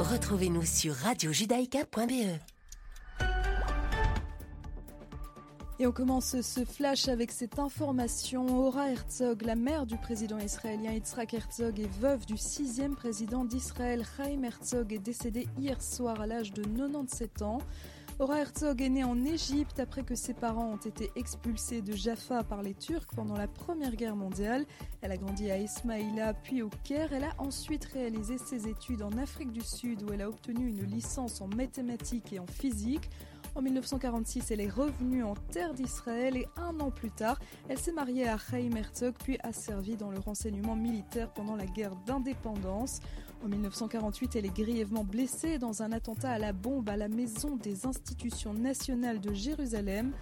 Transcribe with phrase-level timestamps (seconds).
[0.00, 2.38] Retrouvez-nous sur radiojudaïka.be.
[5.80, 8.46] Et on commence ce flash avec cette information.
[8.64, 14.04] Ora Herzog, la mère du président israélien Yitzhak Herzog et veuve du sixième président d'Israël,
[14.16, 17.58] Chaim Herzog, est décédée hier soir à l'âge de 97 ans.
[18.20, 22.44] Ora Herzog est née en Égypte après que ses parents ont été expulsés de Jaffa
[22.44, 24.66] par les Turcs pendant la Première Guerre mondiale.
[25.02, 27.12] Elle a grandi à Ismaïla puis au Caire.
[27.12, 30.84] Elle a ensuite réalisé ses études en Afrique du Sud où elle a obtenu une
[30.84, 33.10] licence en mathématiques et en physique.
[33.56, 37.92] En 1946, elle est revenue en terre d'Israël et un an plus tard, elle s'est
[37.92, 43.00] mariée à Chaim Herzog puis a servi dans le renseignement militaire pendant la guerre d'indépendance.
[43.44, 47.56] En 1948, elle est grièvement blessée dans un attentat à la bombe à la Maison
[47.56, 50.12] des institutions nationales de Jérusalem.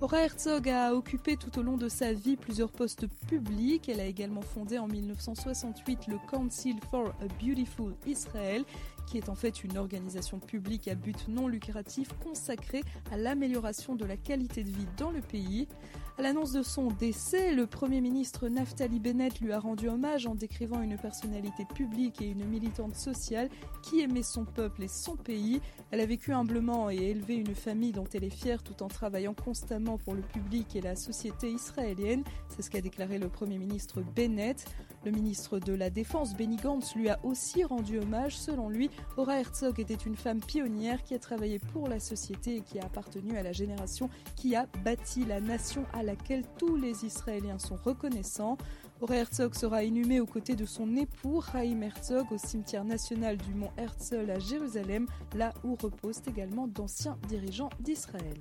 [0.00, 3.88] Ora Herzog a occupé tout au long de sa vie plusieurs postes publics.
[3.88, 8.64] Elle a également fondé en 1968 le Council for a Beautiful Israel,
[9.06, 14.04] qui est en fait une organisation publique à but non lucratif consacrée à l'amélioration de
[14.04, 15.68] la qualité de vie dans le pays.
[16.18, 20.34] À l'annonce de son décès, le Premier ministre Naftali Bennett lui a rendu hommage en
[20.34, 23.48] décrivant une personnalité publique et une militante sociale
[23.82, 25.62] qui aimait son peuple et son pays.
[25.90, 29.32] Elle a vécu humblement et élevé une famille dont elle est fière tout en travaillant
[29.32, 32.24] constamment pour le public et la société israélienne.
[32.50, 34.66] C'est ce qu'a déclaré le Premier ministre Bennett.
[35.04, 38.36] Le ministre de la Défense, Benny Gantz, lui a aussi rendu hommage.
[38.36, 42.60] Selon lui, Ora Herzog était une femme pionnière qui a travaillé pour la société et
[42.60, 47.04] qui a appartenu à la génération qui a bâti la nation à laquelle tous les
[47.04, 48.56] Israéliens sont reconnaissants.
[49.00, 53.54] Ora Herzog sera inhumée aux côtés de son époux Chaim Herzog au cimetière national du
[53.54, 58.38] mont Herzl à Jérusalem, là où reposent également d'anciens dirigeants d'Israël.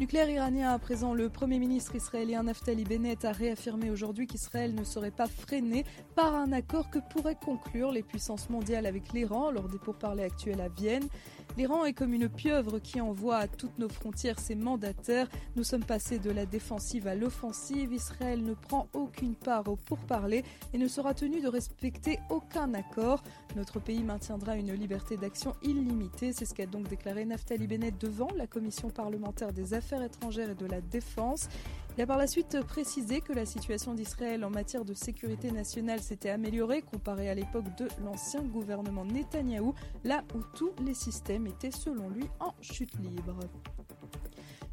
[0.00, 4.84] Nucléaire iranien à présent, le Premier ministre israélien Naftali Bennett a réaffirmé aujourd'hui qu'Israël ne
[4.84, 9.68] serait pas freiné par un accord que pourraient conclure les puissances mondiales avec l'Iran lors
[9.68, 11.08] des pourparlers actuels à Vienne.
[11.58, 15.26] L'Iran est comme une pieuvre qui envoie à toutes nos frontières ses mandataires.
[15.56, 17.92] Nous sommes passés de la défensive à l'offensive.
[17.92, 23.24] Israël ne prend aucune part au pourparlers et ne sera tenu de respecter aucun accord.
[23.56, 26.32] Notre pays maintiendra une liberté d'action illimitée.
[26.32, 30.54] C'est ce qu'a donc déclaré Naftali Bennett devant la commission parlementaire des affaires étrangères et
[30.54, 31.48] de la défense.
[31.98, 35.98] Il a par la suite précisé que la situation d'Israël en matière de sécurité nationale
[36.00, 41.72] s'était améliorée comparée à l'époque de l'ancien gouvernement Netanyahou, là où tous les systèmes étaient
[41.72, 43.40] selon lui en chute libre.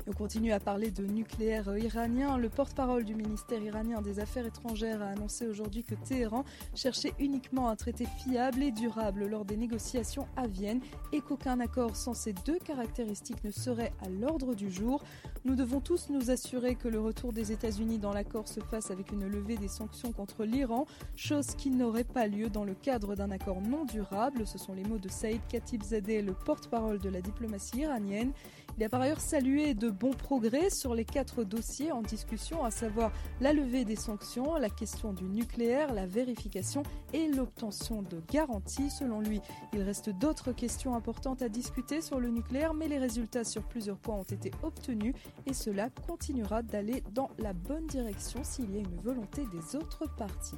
[0.08, 2.38] On continue à parler de nucléaire iranien.
[2.38, 6.44] Le porte-parole du ministère iranien des Affaires étrangères a annoncé aujourd'hui que Téhéran
[6.76, 10.80] cherchait uniquement un traité fiable et durable lors des négociations à Vienne
[11.12, 15.04] et qu'aucun accord sans ces deux caractéristiques ne serait à l'ordre du jour.
[15.44, 19.12] Nous devons tous nous assurer que le retour des États-Unis dans l'accord se fasse avec
[19.12, 23.32] une levée des sanctions contre l'Iran, chose qui n'aurait pas lieu dans le cadre d'un
[23.32, 24.46] accord non durable.
[24.46, 28.34] Ce sont les mots de Saïd Khatibzadeh, le porte-parole de la diplomatie iranienne.
[28.78, 32.72] Il a par ailleurs salué de bons progrès sur les quatre dossiers en discussion, à
[32.72, 33.12] savoir
[33.42, 36.84] la levée des sanctions, la question du nucléaire, la vérification
[37.14, 38.90] et l'obtention de garanties.
[38.90, 39.42] Selon lui,
[39.74, 43.98] il reste d'autres questions importantes à discuter sur le nucléaire, mais les résultats sur plusieurs
[43.98, 45.16] points ont été obtenus
[45.46, 50.06] et cela continuera d'aller dans la bonne direction s'il y a une volonté des autres
[50.18, 50.58] parties.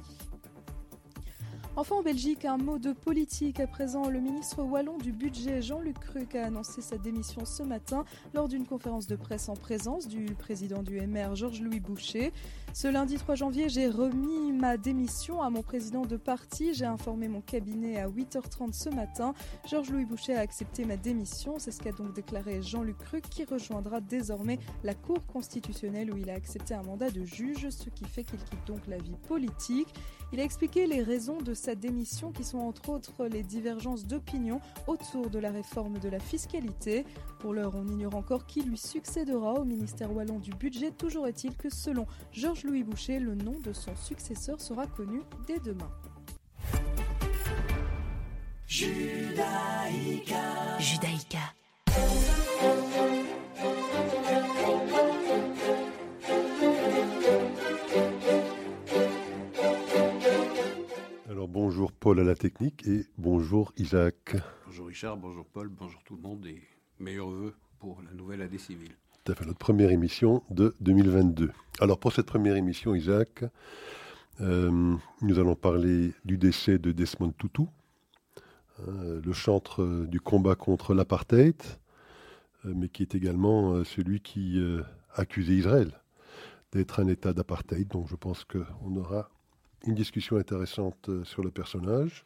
[1.78, 3.60] Enfin en Belgique, un mot de politique.
[3.60, 8.04] À présent, le ministre wallon du budget Jean-Luc Cruc a annoncé sa démission ce matin
[8.34, 12.32] lors d'une conférence de presse en présence du président du MR Georges-Louis Boucher.
[12.74, 16.74] Ce lundi 3 janvier, j'ai remis ma démission à mon président de parti.
[16.74, 19.34] J'ai informé mon cabinet à 8h30 ce matin.
[19.68, 21.58] Georges-Louis Boucher a accepté ma démission.
[21.58, 26.30] C'est ce qu'a donc déclaré Jean-Luc Cruc qui rejoindra désormais la Cour constitutionnelle où il
[26.30, 29.88] a accepté un mandat de juge, ce qui fait qu'il quitte donc la vie politique.
[30.32, 34.60] Il a expliqué les raisons de sa démission qui sont entre autres les divergences d'opinion
[34.86, 37.06] autour de la réforme de la fiscalité.
[37.38, 40.90] Pour l'heure, on ignore encore qui lui succédera au ministère wallon du budget.
[40.90, 42.06] Toujours est-il que selon
[42.58, 45.88] Georges-Louis Boucher, le nom de son successeur sera connu dès demain.
[48.66, 50.34] Judaïka.
[50.80, 51.38] Judaïka.
[61.28, 64.34] Alors bonjour Paul à la technique et bonjour Isaac.
[64.66, 66.60] Bonjour Richard, bonjour Paul, bonjour tout le monde et
[66.98, 68.96] meilleurs voeux pour la nouvelle année civile.
[69.28, 71.50] Tout notre première émission de 2022.
[71.80, 73.44] Alors pour cette première émission Isaac,
[74.40, 77.64] euh, nous allons parler du décès de Desmond Tutu,
[78.78, 81.60] hein, le chantre euh, du combat contre l'apartheid,
[82.64, 84.62] euh, mais qui est également celui qui
[85.14, 85.92] accusait Israël
[86.72, 87.86] d'être un État d'apartheid.
[87.88, 89.28] Donc je pense qu'on aura
[89.84, 92.24] une discussion intéressante sur le personnage.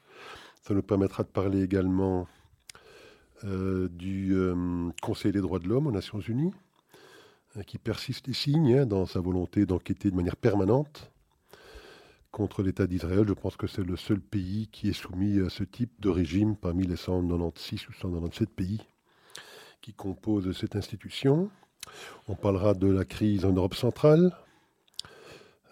[0.62, 2.28] Ça nous permettra de parler également
[3.42, 4.36] du
[5.02, 6.52] Conseil des droits de l'homme aux Nations Unies,
[7.66, 11.10] qui persiste et signe hein, dans sa volonté d'enquêter de manière permanente
[12.30, 13.24] contre l'État d'Israël.
[13.28, 16.56] Je pense que c'est le seul pays qui est soumis à ce type de régime
[16.56, 18.80] parmi les 196 ou 197 pays
[19.82, 21.50] qui composent cette institution.
[22.28, 24.34] On parlera de la crise en Europe centrale.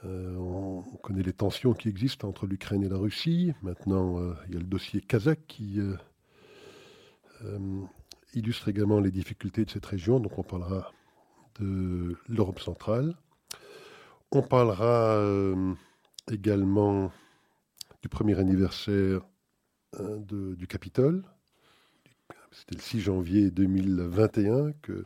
[0.04, 3.52] Euh, on connaît les tensions qui existent entre l'Ukraine et la Russie.
[3.62, 5.96] Maintenant, euh, il y a le dossier kazakh qui euh,
[8.34, 10.20] illustre également les difficultés de cette région.
[10.20, 10.92] Donc on parlera
[11.58, 13.14] de l'Europe centrale.
[14.32, 15.20] On parlera
[16.31, 17.11] également
[18.02, 19.23] du premier anniversaire
[19.99, 21.25] hein, du Capitole.
[22.52, 25.05] C'était le 6 janvier 2021 qu'il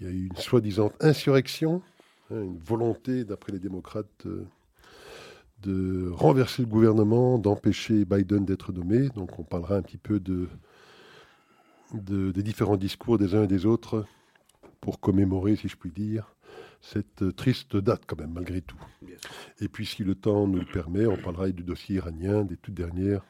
[0.00, 1.82] y a eu une soi-disant insurrection,
[2.30, 4.46] hein, une volonté, d'après les démocrates, euh,
[5.62, 9.08] de renverser le gouvernement, d'empêcher Biden d'être nommé.
[9.10, 10.48] Donc on parlera un petit peu de,
[11.92, 14.04] des différents discours des uns et des autres
[14.80, 16.34] pour commémorer, si je puis dire,
[16.80, 18.80] cette triste date quand même, malgré tout.
[19.60, 22.74] Et puis si le temps nous le permet, on parlera du dossier iranien, des toutes
[22.74, 23.24] dernières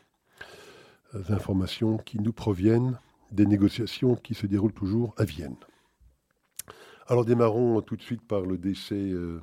[1.15, 2.99] euh, informations qui nous proviennent
[3.33, 5.57] des négociations qui se déroulent toujours à Vienne.
[7.07, 9.41] Alors démarrons tout de suite par le décès euh,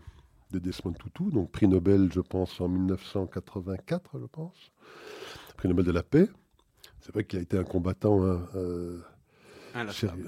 [0.52, 4.72] de Desmond Tutu, donc prix Nobel, je pense, en 1984, je pense.
[5.57, 6.30] Prix Nobel de la paix.
[7.02, 9.00] C'est vrai qu'il a été un combattant hein, euh,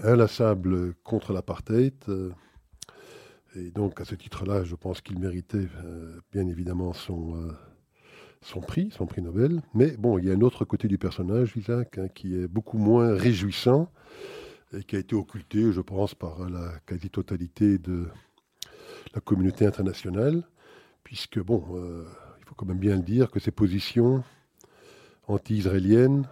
[0.03, 0.93] inlassable.
[1.03, 1.93] contre l'apartheid.
[3.57, 7.51] Et donc, à ce titre-là, je pense qu'il méritait euh, bien évidemment son, euh,
[8.41, 9.61] son prix, son prix Nobel.
[9.73, 12.77] Mais bon, il y a un autre côté du personnage, Isaac, hein, qui est beaucoup
[12.77, 13.91] moins réjouissant
[14.73, 18.07] et qui a été occulté, je pense, par la quasi-totalité de
[19.15, 20.43] la communauté internationale,
[21.03, 22.05] puisque, bon, euh,
[22.39, 24.23] il faut quand même bien le dire que ses positions
[25.27, 26.27] anti-israéliennes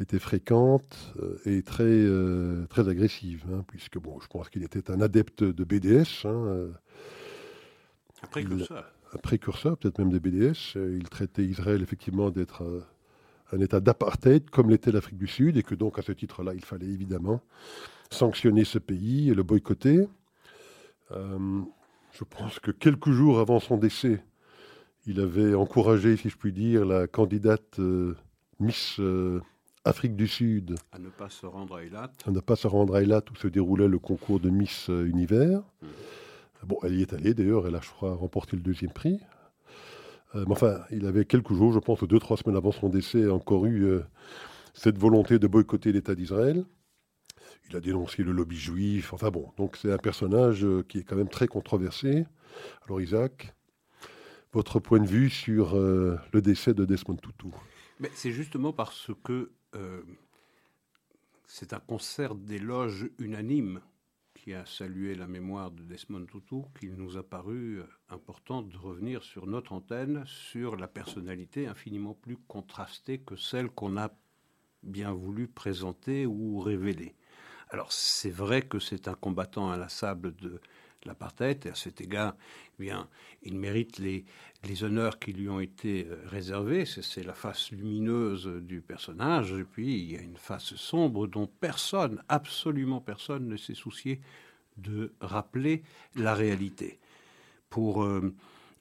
[0.00, 4.90] était fréquente euh, et très, euh, très agressive, hein, puisque bon, je pense qu'il était
[4.90, 6.26] un adepte de BDS.
[6.26, 6.72] Hein, euh,
[8.22, 8.92] un précurseur.
[9.12, 10.76] un précurseur, peut-être même des BDS.
[10.76, 12.64] Il traitait Israël effectivement d'être
[13.52, 16.64] un État d'apartheid, comme l'était l'Afrique du Sud, et que donc à ce titre-là, il
[16.64, 17.40] fallait évidemment
[18.10, 20.08] sanctionner ce pays et le boycotter.
[21.10, 24.24] je pense que quelques jours avant son décès,
[25.06, 27.78] il avait encouragé, si je puis dire, la candidate
[28.58, 28.98] Miss
[29.86, 30.76] Afrique du Sud.
[30.92, 32.10] À ne pas se rendre à Eilat.
[32.26, 35.04] À ne pas se rendre à Eilat où se déroulait le concours de Miss euh,
[35.04, 35.62] Univers.
[35.82, 36.66] Hmm.
[36.66, 39.20] Bon, elle y est allée d'ailleurs, elle a, je crois, remporté le deuxième prix.
[40.34, 43.28] Euh, mais enfin, il avait quelques jours, je pense, deux, trois semaines avant son décès,
[43.28, 44.00] encore eu euh,
[44.72, 46.64] cette volonté de boycotter l'État d'Israël.
[47.68, 49.12] Il a dénoncé le lobby juif.
[49.12, 52.24] Enfin bon, donc c'est un personnage qui est quand même très controversé.
[52.86, 53.54] Alors Isaac,
[54.54, 57.48] votre point de vue sur le décès de Desmond Tutu?
[58.00, 59.50] Mais C'est justement parce que
[61.46, 63.80] c'est un concert d'éloges unanime
[64.34, 68.76] qui a salué la mémoire de Desmond Tutu qu'il nous a paru euh, important de
[68.76, 74.10] revenir sur notre antenne sur la personnalité infiniment plus contrastée que celle qu'on a
[74.82, 77.14] bien voulu présenter ou révéler.
[77.70, 80.60] Alors c'est vrai que c'est un combattant inlassable de
[81.04, 81.66] l'apartheid.
[81.66, 82.36] Et à cet égard,
[82.78, 83.08] eh bien,
[83.42, 84.24] il mérite les,
[84.64, 86.84] les honneurs qui lui ont été euh, réservés.
[86.86, 89.52] C'est la face lumineuse du personnage.
[89.52, 94.20] Et puis, il y a une face sombre dont personne, absolument personne, ne s'est soucié
[94.76, 95.82] de rappeler
[96.16, 96.98] la réalité.
[97.70, 98.34] Pour, euh,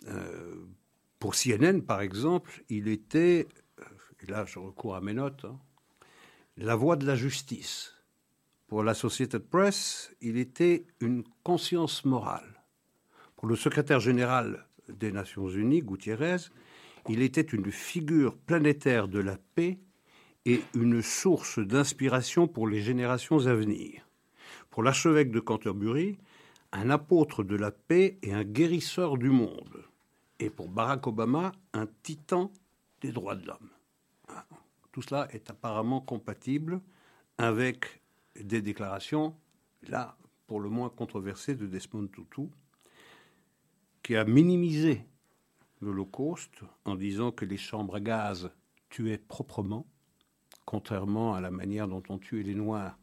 [0.08, 0.56] euh,
[1.20, 3.48] pour CNN, par exemple, il était,
[4.22, 5.60] et là je recours à mes notes, hein,
[6.58, 7.96] la voix de la justice
[8.74, 12.64] pour l'Associated Press, il était une conscience morale.
[13.36, 16.50] Pour le secrétaire général des Nations Unies, Gutiérrez,
[17.08, 19.78] il était une figure planétaire de la paix
[20.46, 24.10] et une source d'inspiration pour les générations à venir.
[24.72, 26.18] Pour l'archevêque de Canterbury,
[26.72, 29.84] un apôtre de la paix et un guérisseur du monde.
[30.40, 32.52] Et pour Barack Obama, un titan
[33.02, 33.70] des droits de l'homme.
[34.92, 36.82] Tout cela est apparemment compatible
[37.38, 38.03] avec
[38.40, 39.36] des déclarations,
[39.84, 42.50] là, pour le moins controversées, de Desmond Tutu,
[44.02, 45.06] qui a minimisé
[45.82, 48.52] l'Holocauste en disant que les chambres à gaz
[48.90, 49.88] tuaient proprement,
[50.66, 52.98] contrairement à la manière dont on tuait les Noirs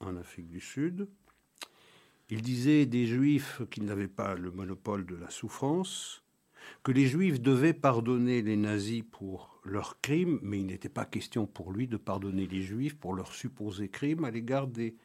[0.00, 1.08] en Afrique du Sud.
[2.28, 6.24] Il disait des Juifs qu'ils n'avaient pas le monopole de la souffrance,
[6.82, 11.46] que les Juifs devaient pardonner les nazis pour leurs crimes, mais il n'était pas question
[11.46, 14.96] pour lui de pardonner les Juifs pour leurs supposés crimes à l'égard des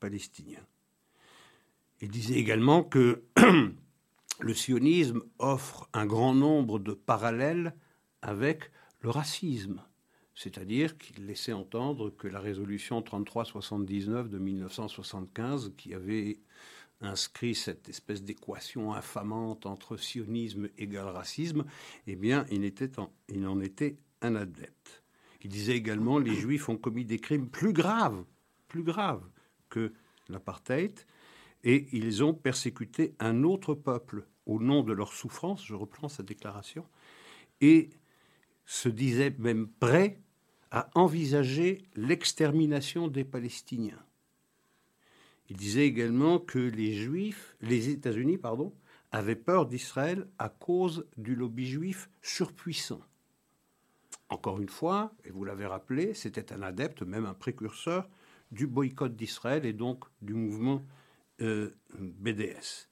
[0.00, 0.64] Palestiniens.
[2.00, 3.22] Il disait également que
[4.40, 7.74] le sionisme offre un grand nombre de parallèles
[8.22, 8.70] avec
[9.00, 9.82] le racisme.
[10.34, 16.40] C'est-à-dire qu'il laissait entendre que la résolution 3379 de 1975, qui avait
[17.00, 21.64] inscrit cette espèce d'équation infamante entre sionisme égale racisme,
[22.06, 22.64] eh bien, il,
[22.98, 25.02] en, il en était un adepte.
[25.42, 28.24] Il disait également les Juifs ont commis des crimes plus graves,
[28.68, 29.28] plus graves
[29.68, 29.92] que
[30.28, 30.98] l'apartheid,
[31.64, 36.22] et ils ont persécuté un autre peuple au nom de leur souffrance, je reprends sa
[36.22, 36.86] déclaration,
[37.60, 37.90] et
[38.64, 40.20] se disait même prêt
[40.70, 44.05] à envisager l'extermination des Palestiniens.
[45.48, 48.72] Il disait également que les Juifs, les États-Unis, pardon,
[49.12, 53.00] avaient peur d'Israël à cause du lobby juif surpuissant.
[54.28, 58.08] Encore une fois, et vous l'avez rappelé, c'était un adepte, même un précurseur
[58.50, 60.84] du boycott d'Israël et donc du mouvement
[61.40, 62.88] euh, BDS.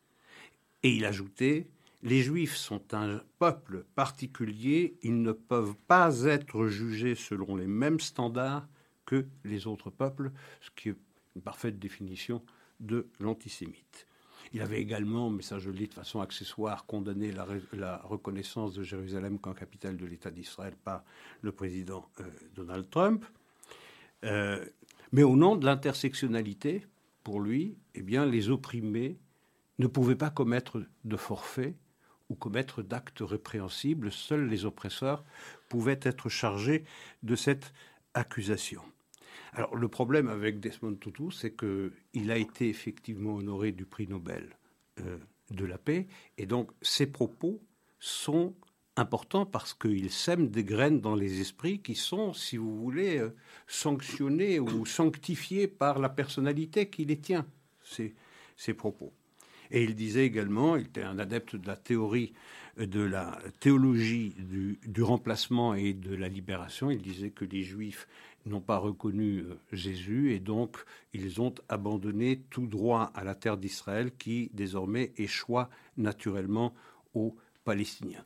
[0.85, 1.67] Et il ajoutait
[2.05, 7.99] les Juifs sont un peuple particulier, ils ne peuvent pas être jugés selon les mêmes
[7.99, 8.69] standards
[9.07, 10.31] que les autres peuples,
[10.61, 10.93] ce qui
[11.35, 12.43] une parfaite définition
[12.81, 14.07] de l'antisémite.
[14.53, 17.33] Il avait également, mais ça je le dis de façon accessoire, condamné
[17.73, 21.03] la, reconnaissance de Jérusalem comme capitale de l'État d'Israël par
[21.41, 22.25] le président euh,
[22.55, 23.25] Donald Trump.
[24.25, 24.65] Euh,
[25.13, 26.87] mais au nom de l'intersectionnalité,
[27.23, 29.19] pour lui, eh bien, les opprimés
[29.79, 31.75] ne pouvaient pas commettre de forfait
[32.29, 34.13] ou commettre d'actes répréhensibles.
[34.13, 35.25] Seuls les oppresseurs
[35.69, 36.85] pouvaient être chargés
[37.23, 37.73] de cette
[38.15, 38.83] accusation.
[39.55, 44.59] Alors le problème avec Desmond Tutu, c'est qu'il a été effectivement honoré du prix Nobel
[45.01, 45.17] euh,
[45.51, 46.09] de la paix,
[46.39, 47.63] et donc ses propos
[48.01, 48.55] sont
[48.97, 53.35] importants parce qu'ils sèment des graines dans les esprits qui sont, si vous voulez, euh,
[53.67, 57.47] sanctionnés ou sanctifiés par la personnalité qui les tient,
[57.83, 58.15] ces,
[58.57, 59.13] ces propos.
[59.71, 62.33] Et il disait également, il était un adepte de la théorie,
[62.77, 66.91] de la théologie du, remplacement et de la libération.
[66.91, 68.07] Il disait que les Juifs
[68.47, 70.77] n'ont pas reconnu euh, Jésus et donc
[71.13, 76.75] ils ont abandonné tout droit à la terre d'Israël qui désormais échoit naturellement
[77.15, 78.25] aux Palestiniens.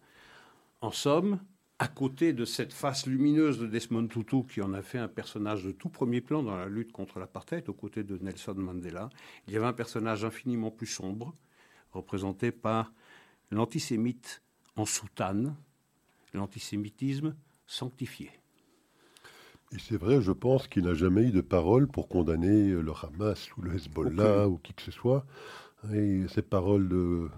[0.81, 1.41] En somme,
[1.79, 5.65] à côté de cette face lumineuse de Desmond Tutu, qui en a fait un personnage
[5.65, 9.11] de tout premier plan dans la lutte contre l'apartheid, aux côtés de Nelson Mandela,
[9.47, 11.37] il y avait un personnage infiniment plus sombre,
[11.93, 12.93] représenté par
[13.51, 14.43] l'antisémite
[14.75, 15.57] en soutane,
[16.35, 18.31] l'antisémitisme sanctifié.
[19.73, 23.51] Et c'est vrai, je pense qu'il n'a jamais eu de parole pour condamner le Hamas
[23.57, 25.27] ou le Hezbollah ou qui que ce soit.
[25.93, 27.29] Et ces paroles de,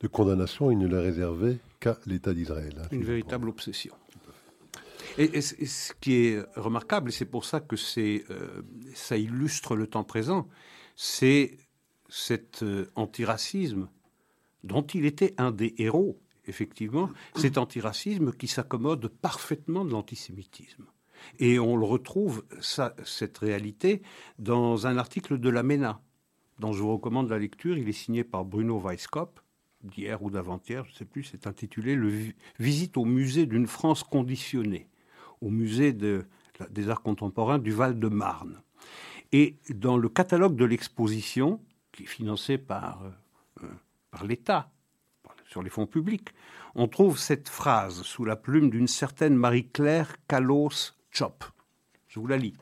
[0.00, 2.74] de condamnation, il ne les réservait qu'à l'État d'Israël.
[2.78, 3.94] Hein, Une véritable obsession.
[5.18, 8.62] Et, ce qui est remarquable, et c'est pour ça que c'est, euh,
[8.94, 10.48] ça illustre le temps présent,
[10.96, 11.58] c'est
[12.08, 13.88] cet euh, antiracisme
[14.64, 20.84] dont il était un des héros, effectivement, cet antiracisme qui s'accommode parfaitement de l'antisémitisme.
[21.38, 24.02] Et on le retrouve, cette réalité,
[24.38, 26.00] dans un article de la MENA,
[26.58, 27.78] dont je vous recommande la lecture.
[27.78, 29.42] Il est signé par Bruno Weisskopf,
[29.82, 31.98] d'hier ou d'avant-hier, je ne sais plus, c'est intitulé
[32.58, 34.88] Visite au musée d'une France conditionnée,
[35.40, 38.60] au musée des arts contemporains du Val-de-Marne.
[39.32, 41.60] Et dans le catalogue de l'exposition,
[41.92, 43.02] qui est financé par,
[43.62, 43.66] euh,
[44.10, 44.70] par l'État,
[45.46, 46.28] sur les fonds publics,
[46.74, 51.44] on trouve cette phrase sous la plume d'une certaine Marie-Claire Calos Chop.
[52.08, 52.56] Je vous la lis.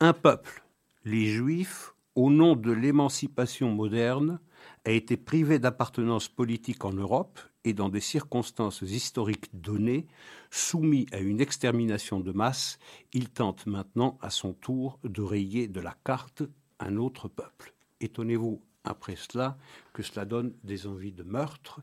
[0.00, 0.64] Un peuple,
[1.04, 4.40] les Juifs, au nom de l'émancipation moderne,
[4.84, 10.06] a été privé d'appartenance politique en Europe et dans des circonstances historiques données,
[10.50, 12.78] soumis à une extermination de masse,
[13.12, 16.42] il tente maintenant à son tour de rayer de la carte
[16.80, 17.72] un autre peuple.
[18.00, 19.56] Étonnez-vous après cela
[19.92, 21.80] que cela donne des envies de meurtre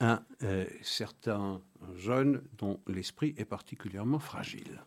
[0.00, 1.60] à euh, certains
[1.94, 4.82] jeunes dont l'esprit est particulièrement fragile.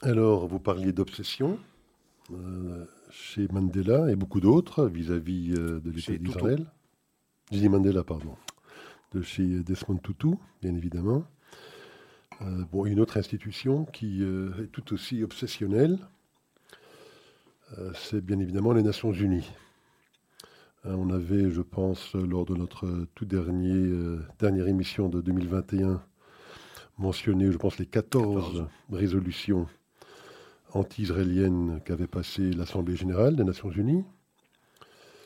[0.00, 1.58] Alors, vous parliez d'obsession.
[2.32, 6.64] Euh, chez Mandela et beaucoup d'autres vis-à-vis euh, de l'État d'Israël.
[7.50, 8.36] Je Mandela, pardon.
[9.12, 11.24] De chez Desmond Tutu, bien évidemment.
[12.72, 15.98] Bon, une autre institution qui est tout aussi obsessionnelle,
[17.92, 19.50] c'est bien évidemment les Nations Unies.
[20.84, 26.02] On avait, je pense, lors de notre tout dernier, dernière émission de 2021,
[26.98, 28.66] mentionné, je pense, les 14.
[28.90, 29.66] résolutions
[30.72, 34.04] anti-israélienne qu'avait passé l'Assemblée générale des Nations unies.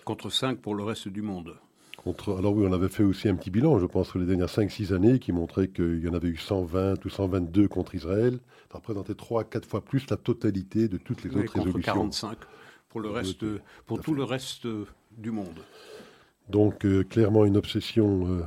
[0.05, 1.57] Contre 5 pour le reste du monde.
[1.97, 4.49] Contre, alors oui, on avait fait aussi un petit bilan, je pense, sur les dernières
[4.49, 8.41] 5-6 années, qui montrait qu'il y en avait eu 120 ou 122 contre Israël.
[8.71, 11.93] Ça représentait 3 4 fois plus la totalité de toutes les autres contre résolutions.
[11.95, 12.39] 45
[12.89, 13.45] pour, le reste,
[13.87, 14.69] pour tout le reste
[15.17, 15.65] du monde.
[16.49, 18.43] Donc euh, clairement une obsession euh,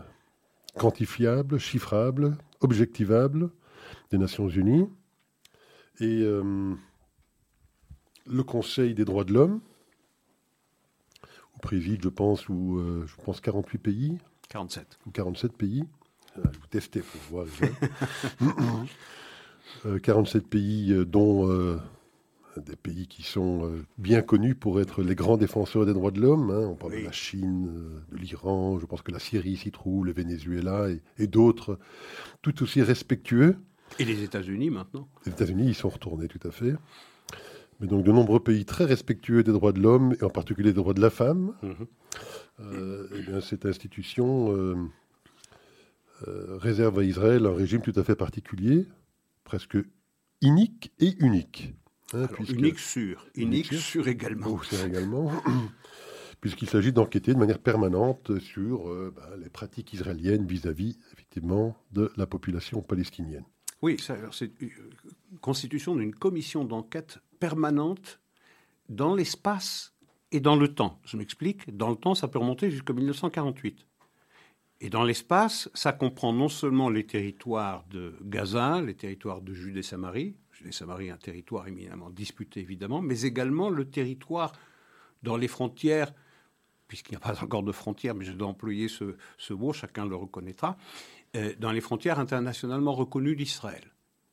[0.75, 3.49] quantifiable, chiffrable, objectivable
[4.11, 4.89] des Nations Unies.
[5.99, 6.75] Et euh,
[8.27, 9.61] le Conseil des droits de l'homme,
[11.55, 14.17] où préside, je pense, ou, je pense 48 pays.
[14.49, 14.99] 47.
[15.07, 15.83] Ou 47 pays.
[16.35, 17.47] je vous tester pour voir.
[20.03, 21.79] 47 pays, dont
[22.59, 26.19] des pays qui sont euh, bien connus pour être les grands défenseurs des droits de
[26.19, 26.51] l'homme.
[26.51, 26.67] Hein.
[26.67, 30.05] On parle de la Chine, euh, de l'Iran, je pense que la Syrie s'y trouve,
[30.05, 30.87] le Venezuela
[31.17, 31.79] et, d'autres,
[32.41, 33.57] tout aussi respectueux.
[33.99, 36.75] Et les États-Unis maintenant Les États-Unis, ils sont retournés tout à fait.
[37.79, 40.77] Mais donc de nombreux pays très respectueux des droits de l'homme, et en particulier des
[40.77, 41.53] droits de la femme.
[41.61, 41.87] Mhm.
[42.59, 44.89] Euh, eh bien, cette institution
[46.25, 48.87] réserve à Israël un régime tout à fait particulier,
[49.43, 49.77] presque
[50.41, 51.75] unique et unique.
[52.13, 54.47] Hein, unique sur, unique, sur également.
[54.49, 55.31] Oh, également.
[56.41, 62.11] puisqu'il s'agit d'enquêter de manière permanente sur euh, bah, les pratiques israéliennes vis-à-vis, effectivement, de
[62.15, 63.43] la population palestinienne.
[63.81, 68.19] Oui, c'est une euh, constitution d'une commission d'enquête permanente
[68.89, 69.93] dans l'espace
[70.31, 70.99] et dans le temps.
[71.05, 71.75] Je m'explique.
[71.75, 73.85] Dans le temps, ça peut remonter jusqu'en 1948.
[74.79, 80.35] Et dans l'espace, ça comprend non seulement les territoires de Gaza, les territoires de Judée-Samarie,
[80.63, 84.53] les Samarie, un territoire éminemment disputé évidemment, mais également le territoire
[85.23, 86.13] dans les frontières,
[86.87, 90.15] puisqu'il n'y a pas encore de frontières, mais je dois employer ce, mot, chacun le
[90.15, 90.77] reconnaîtra,
[91.35, 93.83] euh, dans les frontières internationalement reconnues d'Israël.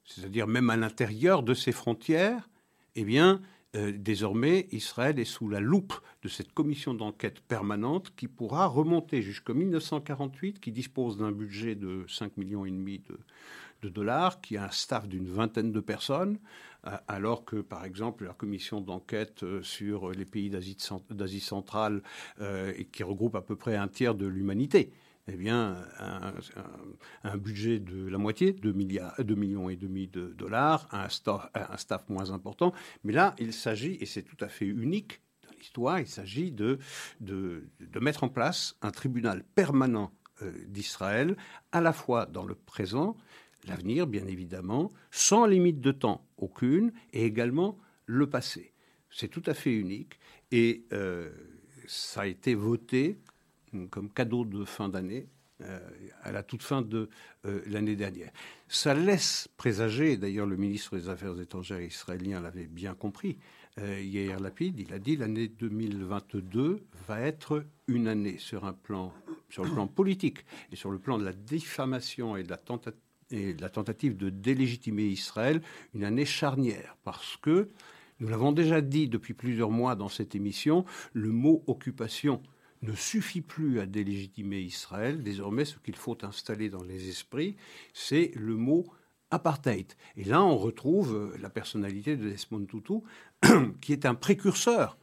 [0.04, 2.48] C'est-à-dire même à l'intérieur de ces frontières,
[2.94, 3.40] eh bien,
[3.74, 9.22] euh, désormais, Israël est sous la loupe de cette commission d'enquête permanente qui pourra remonter
[9.22, 13.18] jusqu'en 1948, qui dispose d'un budget de 5 millions et demi de,
[13.84, 16.38] de dollars, qui a un staff d'une vingtaine de personnes,
[16.86, 22.02] euh, alors que, par exemple, la commission d'enquête euh, sur les pays d'Asie centrale,
[22.40, 24.92] euh, qui regroupe à peu près un tiers de l'humanité,
[25.26, 25.78] eh bien,
[27.22, 32.08] un, budget de la moitié, 2, milliards, 2 millions et demi de dollars, un staff,
[32.10, 32.74] moins important.
[33.04, 36.78] Mais là, il s'agit, et c'est tout à fait unique dans l'histoire, il s'agit de,
[37.98, 40.12] mettre en place un tribunal permanent
[40.68, 41.38] d'Israël,
[41.72, 43.16] à la fois dans le présent,
[43.66, 48.72] l'avenir, bien évidemment, sans limite de temps aucune, et également le passé.
[49.10, 50.18] C'est tout à fait unique,
[50.50, 51.30] et euh,
[51.86, 53.18] ça a été voté
[53.90, 55.28] comme cadeau de fin d'année
[55.60, 55.80] euh,
[56.22, 57.08] à la toute fin de
[57.46, 58.30] euh, l'année dernière.
[58.68, 63.38] Ça laisse présager, d'ailleurs le ministre des Affaires étrangères israélien l'avait bien compris,
[63.76, 69.12] hier Lapide, il a dit l'année 2022 va être une année sur un plan,
[69.48, 73.00] sur le plan politique et sur le plan de la diffamation et de la tentative
[73.30, 75.62] et la tentative de délégitimer Israël
[75.94, 77.70] une année charnière, parce que,
[78.20, 82.40] nous l'avons déjà dit depuis plusieurs mois dans cette émission, le mot occupation
[82.82, 85.22] ne suffit plus à délégitimer Israël.
[85.22, 87.56] Désormais, ce qu'il faut installer dans les esprits,
[87.92, 88.86] c'est le mot
[89.30, 89.92] apartheid.
[90.16, 93.00] Et là, on retrouve la personnalité de Desmond Tutu,
[93.80, 94.98] qui est un précurseur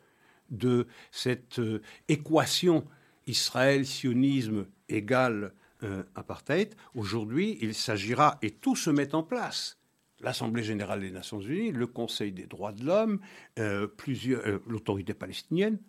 [0.49, 2.85] de cette euh, équation
[3.27, 6.75] Israël-sionisme égale euh, apartheid.
[6.93, 9.79] Aujourd'hui, il s'agira, et tout se met en place,
[10.19, 13.19] l'Assemblée générale des Nations unies, le Conseil des droits de l'homme,
[13.57, 15.79] euh, euh, l'autorité palestinienne,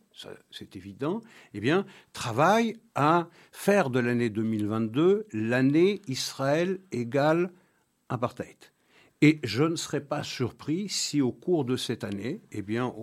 [0.51, 1.21] c'est évident,
[1.53, 7.53] eh bien, travaille à faire de l'année 2022 l'année Israël égale
[8.09, 8.57] apartheid.
[9.21, 12.95] Et je ne serais pas surpris si au cours de cette année, eh bien,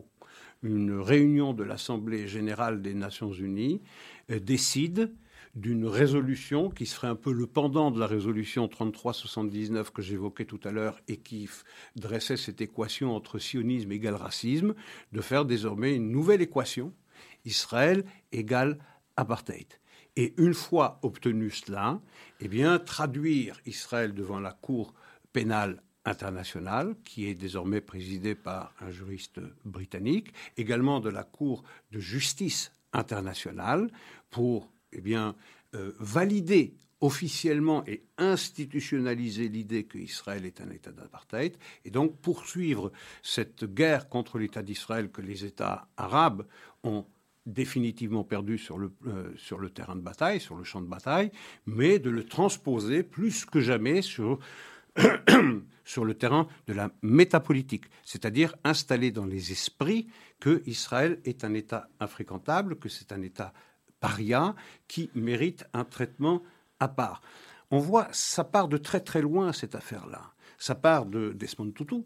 [0.63, 3.80] une réunion de l'Assemblée générale des Nations unies
[4.28, 5.13] décide
[5.60, 10.60] d'une résolution qui serait un peu le pendant de la résolution 3379 que j'évoquais tout
[10.63, 11.50] à l'heure et qui
[11.98, 14.74] dressait cette équation entre sionisme égale racisme,
[15.12, 16.93] de faire désormais une nouvelle équation,
[17.43, 18.80] Israël égale
[19.17, 19.67] apartheid.
[20.15, 22.00] Et une fois obtenu cela,
[22.39, 24.93] eh bien, traduire Israël devant la Cour
[25.34, 32.00] pénale internationale, qui est désormais présidée par un juriste britannique, également de la Cour de
[32.00, 33.91] justice internationale,
[34.30, 35.36] pour eh bien,
[35.75, 42.91] euh, valider officiellement et institutionnaliser l'idée qu'Israël est un État d'apartheid, et donc poursuivre
[43.23, 46.45] cette guerre contre l'État d'Israël que les États arabes
[46.84, 47.06] ont
[47.45, 51.32] définitivement perdu sur le, euh, terrain de bataille, sur le champ de bataille,
[51.65, 54.39] mais de le transposer plus que jamais sur,
[55.86, 60.08] sur le terrain de la métapolitique, c'est-à-dire installer dans les esprits
[60.39, 63.54] que Israël est un État infréquentable, que c'est un État
[64.00, 64.56] paria
[64.88, 66.42] qui mérite un traitement
[66.80, 67.22] à part.
[67.72, 70.34] On voit, ça part de très très loin cette affaire-là.
[70.58, 72.04] Ça part de Desmond Tutu,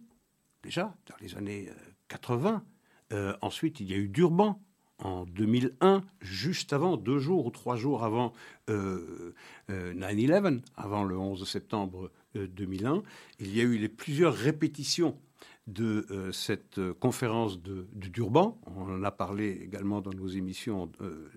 [0.62, 1.70] déjà, dans les années
[2.10, 2.64] 80.
[3.12, 4.62] Euh, euh, ensuite, il y a eu Durban
[5.00, 8.34] en 2001, juste avant, deux jours ou trois jours avant
[8.70, 13.04] 9-11, avant le 11 septembre 2001,
[13.40, 15.18] il y a eu les plusieurs répétitions
[15.68, 18.60] de euh, cette euh, conférence de, Durban.
[18.76, 21.30] On en a parlé également dans nos émissions euh,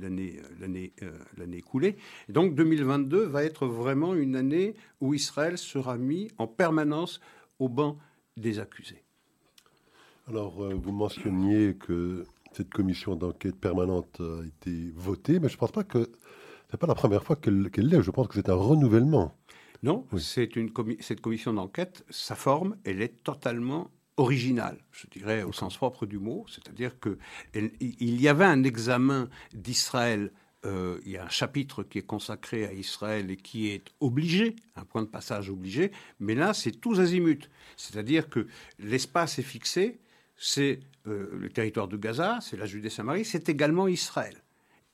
[0.00, 0.92] l'année, l'année,
[1.36, 1.96] l'année écoulée.
[2.28, 7.20] Donc 2022 va être vraiment une année où Israël sera mis en permanence
[7.58, 7.96] au banc
[8.36, 9.02] des accusés.
[10.28, 15.72] Alors, vous mentionniez que cette commission d'enquête permanente a été votée, mais je ne pense
[15.72, 15.98] pas que
[16.70, 18.02] ce n'est pas la première fois qu'elle, qu'elle l'est.
[18.02, 19.34] Je pense que c'est un renouvellement.
[19.82, 25.52] Non, c'est une cette commission d'enquête, sa forme, elle est totalement originale, je dirais au
[25.52, 27.16] sens propre du mot, c'est-à-dire que
[27.54, 30.30] il y avait un examen d'Israël.
[30.66, 34.56] Euh, il y a un chapitre qui est consacré à Israël et qui est obligé,
[34.76, 38.46] un point de passage obligé, mais là c'est tous azimuts, c'est-à-dire que
[38.78, 40.00] l'espace est fixé,
[40.36, 44.36] c'est euh, le territoire de Gaza, c'est la Judée-Samarie, c'est également Israël.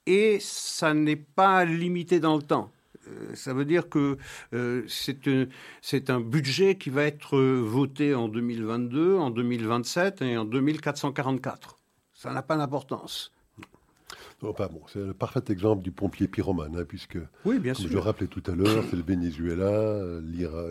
[0.07, 2.70] Et ça n'est pas limité dans le temps.
[3.09, 4.16] Euh, ça veut dire que
[4.53, 11.79] euh, c'est un budget qui va être voté en 2022, en 2027 et en 2444.
[12.14, 13.33] Ça n'a pas d'importance.
[14.40, 14.55] bon,
[14.88, 17.92] c'est le parfait exemple du pompier pyromane, hein, puisque, oui, bien comme sûr.
[17.92, 20.21] je rappelais tout à l'heure, c'est le Venezuela,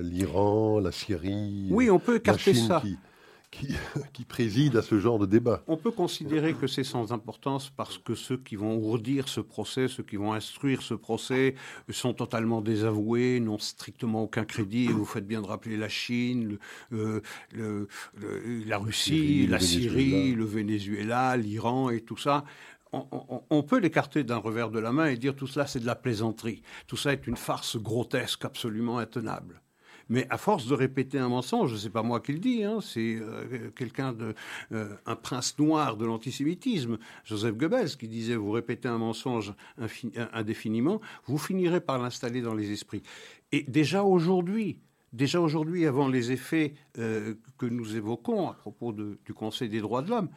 [0.02, 1.68] l'Iran, la Syrie.
[1.72, 2.98] Oui, on peut écarter ça qui,
[4.28, 5.64] préside à ce genre de débat.
[5.68, 9.88] On peut considérer que c'est sans importance parce que ceux qui vont ourdir ce procès,
[9.88, 11.56] ceux qui vont instruire ce procès,
[11.90, 14.88] sont totalement désavoués, n'ont strictement aucun crédit.
[14.88, 16.58] vous faites bien de rappeler la Chine,
[16.90, 17.22] le,
[17.54, 22.44] la Russie, la Syrie, le Venezuela, l'Iran et tout ça.
[22.92, 25.96] on, peut l'écarter d'un revers de la main et dire tout cela c'est de la
[25.96, 26.62] plaisanterie.
[26.88, 29.62] Tout ça est une farce grotesque absolument intenable.
[30.10, 33.16] Mais à force de répéter un mensonge, c'est pas moi qui le dis, hein, c'est
[33.16, 34.36] euh, quelqu'un de
[34.72, 39.54] euh, un prince noir de l'antisémitisme, Joseph Goebbels, qui disait vous répétez un mensonge
[40.34, 43.02] indéfiniment, vous finirez par l'installer dans les esprits.
[43.52, 44.80] Et déjà aujourd'hui,
[45.14, 50.02] déjà aujourd'hui, avant les effets euh, que nous évoquons à propos du Conseil des droits
[50.02, 50.30] de l'homme,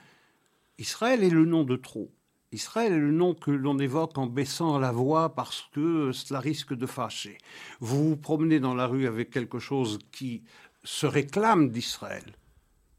[0.79, 2.11] Israël est le nom de trop.
[2.53, 6.73] Israël est le nom que l'on évoque en baissant la voix parce que cela risque
[6.73, 7.37] de fâcher.
[7.81, 10.45] Vous vous promenez dans la rue avec quelque chose qui
[10.83, 12.25] se réclame d'Israël,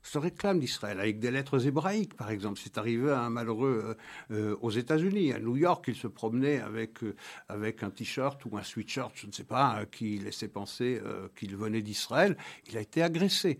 [0.09, 2.59] se réclame d'Israël, avec des lettres hébraïques, par exemple.
[2.63, 3.95] C'est arrivé à un malheureux
[4.31, 5.33] euh, euh, aux États-Unis.
[5.33, 7.15] À New York, il se promenait avec, euh,
[7.47, 10.99] avec un t-shirt ou un sweatshirt, je ne sais pas, qui laissait penser
[11.35, 12.35] qu'il venait d'Israël.
[12.69, 13.59] Il a été agressé.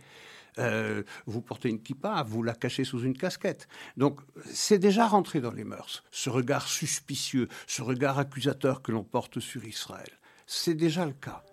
[1.25, 3.67] Vous portez une kippa, vous la cachez sous une casquette.
[3.95, 9.03] Donc c'est déjà rentré dans les mœurs, ce regard suspicieux, ce regard accusateur que l'on
[9.03, 10.09] porte sur Israël.
[10.45, 11.43] C'est déjà le cas.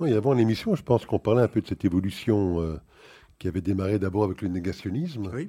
[0.00, 2.80] Oui, avant l'émission, je pense qu'on parlait un peu de cette évolution
[3.40, 5.28] qui avait démarré d'abord avec le négationnisme.
[5.34, 5.48] Oui.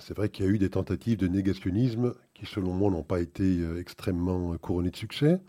[0.00, 3.20] C'est vrai qu'il y a eu des tentatives de négationnisme qui, selon moi, n'ont pas
[3.20, 5.40] été euh, extrêmement couronnées de succès.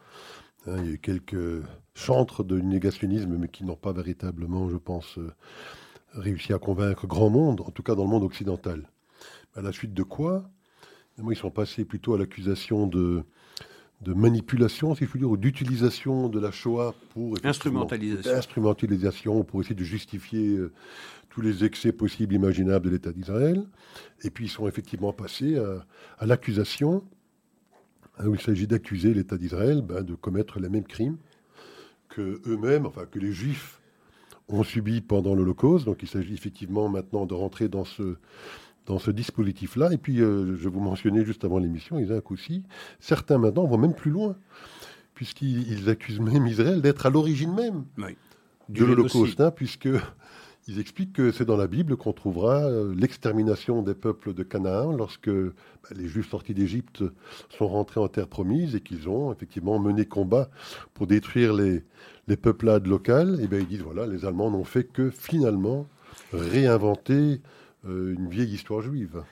[0.65, 1.63] Hein, il y a eu quelques
[1.93, 5.19] chantres de négationnisme, mais qui n'ont pas véritablement, je pense,
[6.13, 8.89] réussi à convaincre grand monde, en tout cas dans le monde occidental.
[9.55, 10.49] À la suite de quoi
[11.17, 13.23] Ils sont passés plutôt à l'accusation de,
[14.01, 17.35] de manipulation, si je puis dire, ou d'utilisation de la Shoah pour...
[17.43, 18.31] Instrumentalisation.
[18.31, 20.71] Instrumentalisation, pour essayer de justifier euh,
[21.29, 23.65] tous les excès possibles, imaginables de l'État d'Israël.
[24.23, 25.57] Et puis ils sont effectivement passés
[26.19, 27.03] à, l'accusation,
[28.19, 31.17] hein, où il s'agit d'accuser l'État d'Israël ben, de commettre les mêmes crimes
[32.09, 33.81] que eux-mêmes, enfin que les Juifs
[34.49, 35.85] ont subi pendant l'Holocauste.
[35.85, 38.15] Donc il s'agit effectivement maintenant de rentrer dans ce,
[38.87, 39.93] dans ce dispositif-là.
[39.93, 42.63] Et puis, euh, je vous mentionnais juste avant l'émission, Isaac aussi,
[42.99, 44.35] certains maintenant vont même plus loin,
[45.13, 47.85] puisqu'ils accusent même Israël d'être à l'origine même
[48.69, 49.89] de l'Holocauste, hein, puisque
[50.69, 54.91] ils expliquent que c'est dans la Bible qu'on trouvera euh, l'extermination des peuples de Canaan
[54.91, 57.03] lorsque bah, les Juifs sortis d'Égypte
[57.49, 60.49] sont rentrés en terre promise et qu'ils ont effectivement mené combat
[60.93, 61.83] pour détruire les,
[62.27, 63.39] les peuplades locales.
[63.41, 65.87] Et bien ils disent voilà, les Allemands n'ont fait que finalement
[66.33, 67.41] réinventer
[67.87, 69.23] une vieille histoire juive.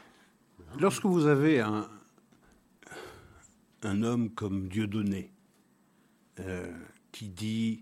[0.80, 1.88] Lorsque vous avez un,
[3.84, 5.32] un homme comme Dieudonné
[6.40, 6.72] euh,
[7.12, 7.82] qui dit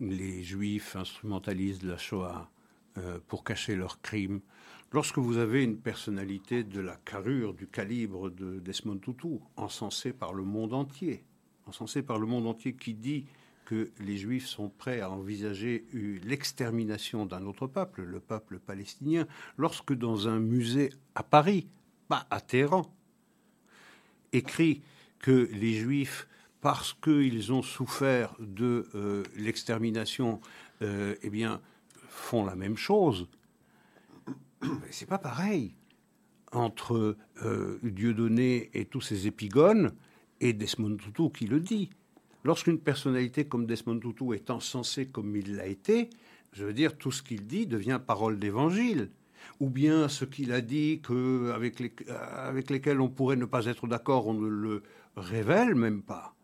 [0.00, 2.50] les Juifs instrumentalisent la Shoah
[2.98, 4.40] euh, pour cacher leurs crimes.
[4.92, 10.32] Lorsque vous avez une personnalité de la carrure, du calibre de Desmond Tutu, encensé par
[10.32, 11.24] le monde entier,
[11.66, 13.26] encensé par le monde entier qui dit
[13.68, 15.84] que les Juifs sont prêts à envisager
[16.24, 19.26] l'extermination d'un autre peuple, le peuple palestinien,
[19.58, 21.68] lorsque dans un musée à Paris,
[22.08, 22.90] pas à Téhéran,
[24.32, 24.80] écrit
[25.18, 26.28] que les Juifs
[26.62, 30.40] parce qu'ils ont souffert de euh, l'extermination,
[30.80, 31.60] euh, eh bien,
[32.08, 33.28] font la même chose.
[34.90, 35.74] C'est pas pareil.
[36.52, 39.92] entre euh, Dieudonné et tous ses épigones,
[40.40, 41.90] et Desmond Tutu qui le dit.
[42.48, 46.08] Lorsqu'une personnalité comme Desmond Tutu est encensée comme il l'a été,
[46.54, 49.10] je veux dire, tout ce qu'il dit devient parole d'évangile.
[49.60, 51.02] Ou bien ce qu'il a dit
[51.54, 54.82] avec, les, avec lesquels on pourrait ne pas être d'accord, on ne le
[55.14, 56.34] révèle même pas.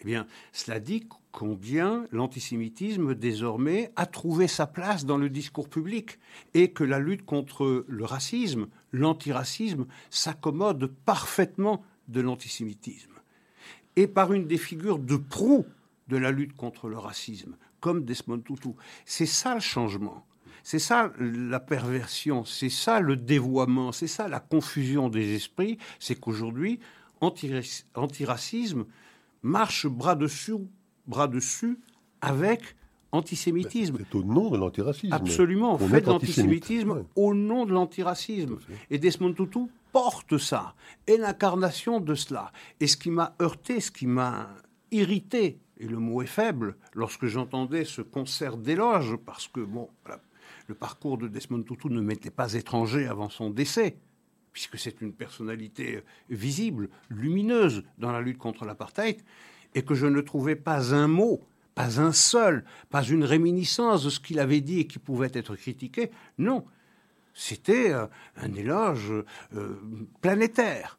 [0.00, 6.18] Eh bien, cela dit combien l'antisémitisme désormais a trouvé sa place dans le discours public
[6.54, 13.11] et que la lutte contre le racisme, l'antiracisme, s'accommode parfaitement de l'antisémitisme.
[13.96, 15.66] Et par une des figures de proue
[16.08, 18.70] de la lutte contre le racisme, comme Desmond Tutu.
[19.04, 20.26] C'est ça le changement.
[20.62, 25.78] C'est ça la perversion, c'est ça le dévoiement, c'est ça la confusion des esprits.
[25.98, 26.78] C'est qu'aujourd'hui,
[27.20, 28.84] antiracisme
[29.42, 30.54] marche bras dessus,
[31.06, 31.78] bras dessus
[32.20, 32.76] avec
[33.12, 33.98] antisémitisme.
[33.98, 35.12] C'est au nom de l'antiracisme.
[35.12, 38.58] Absolument, on fait l'antisémitisme au nom de l'antiracisme.
[38.90, 39.60] Et Desmond Tutu
[39.92, 40.74] porte ça,
[41.06, 42.50] est l'incarnation de cela.
[42.80, 44.48] Et ce qui m'a heurté, ce qui m'a
[44.90, 49.88] irrité, et le mot est faible, lorsque j'entendais ce concert d'éloges, parce que bon,
[50.66, 53.96] le parcours de Desmond Tutu ne m'était pas étranger avant son décès
[54.52, 59.20] puisque c'est une personnalité visible, lumineuse dans la lutte contre l'apartheid,
[59.74, 61.40] et que je ne trouvais pas un mot,
[61.74, 65.56] pas un seul, pas une réminiscence de ce qu'il avait dit et qui pouvait être
[65.56, 66.10] critiqué.
[66.38, 66.64] Non,
[67.34, 68.06] c'était euh,
[68.36, 69.12] un éloge
[69.56, 69.80] euh,
[70.20, 70.98] planétaire.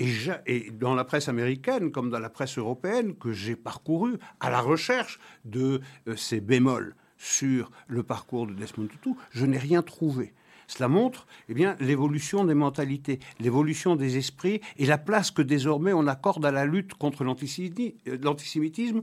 [0.00, 4.60] Et, dans la presse américaine, comme dans la presse européenne, que j'ai parcouru à la
[4.60, 10.34] recherche de euh, ces bémols sur le parcours de Desmond Tutu, je n'ai rien trouvé.
[10.68, 15.92] Cela montre eh bien, l'évolution des mentalités, l'évolution des esprits et la place que désormais
[15.92, 19.02] on accorde à la lutte contre l'antisémitisme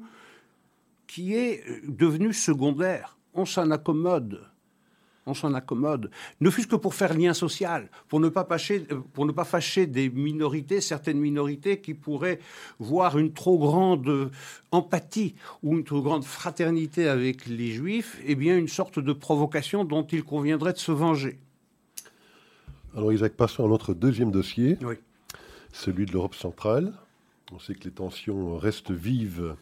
[1.08, 3.18] qui est euh, devenu secondaire.
[3.34, 4.42] On s'en accommode
[5.26, 9.00] on s'en accommode, ne fût-ce que pour faire lien social, pour ne, pas fâcher, euh,
[9.14, 12.40] pour ne pas fâcher des minorités, certaines minorités qui pourraient
[12.80, 14.32] voir une trop grande
[14.72, 19.84] empathie ou une trop grande fraternité avec les juifs, eh bien une sorte de provocation
[19.84, 21.40] dont il conviendrait de se venger.
[22.96, 24.78] Alors Isaac, passons à notre deuxième dossier,
[25.74, 26.94] celui de l'Europe centrale.
[27.52, 29.56] On sait que les tensions restent vives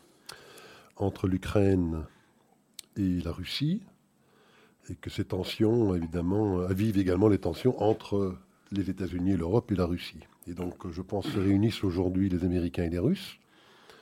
[0.98, 2.06] entre l'Ukraine
[2.98, 3.82] et la Russie,
[4.90, 8.36] et que ces tensions, évidemment, avivent également les tensions entre
[8.72, 10.20] les États-Unis et l'Europe et la Russie.
[10.48, 13.38] Et donc, je pense, se réunissent aujourd'hui les Américains et les Russes,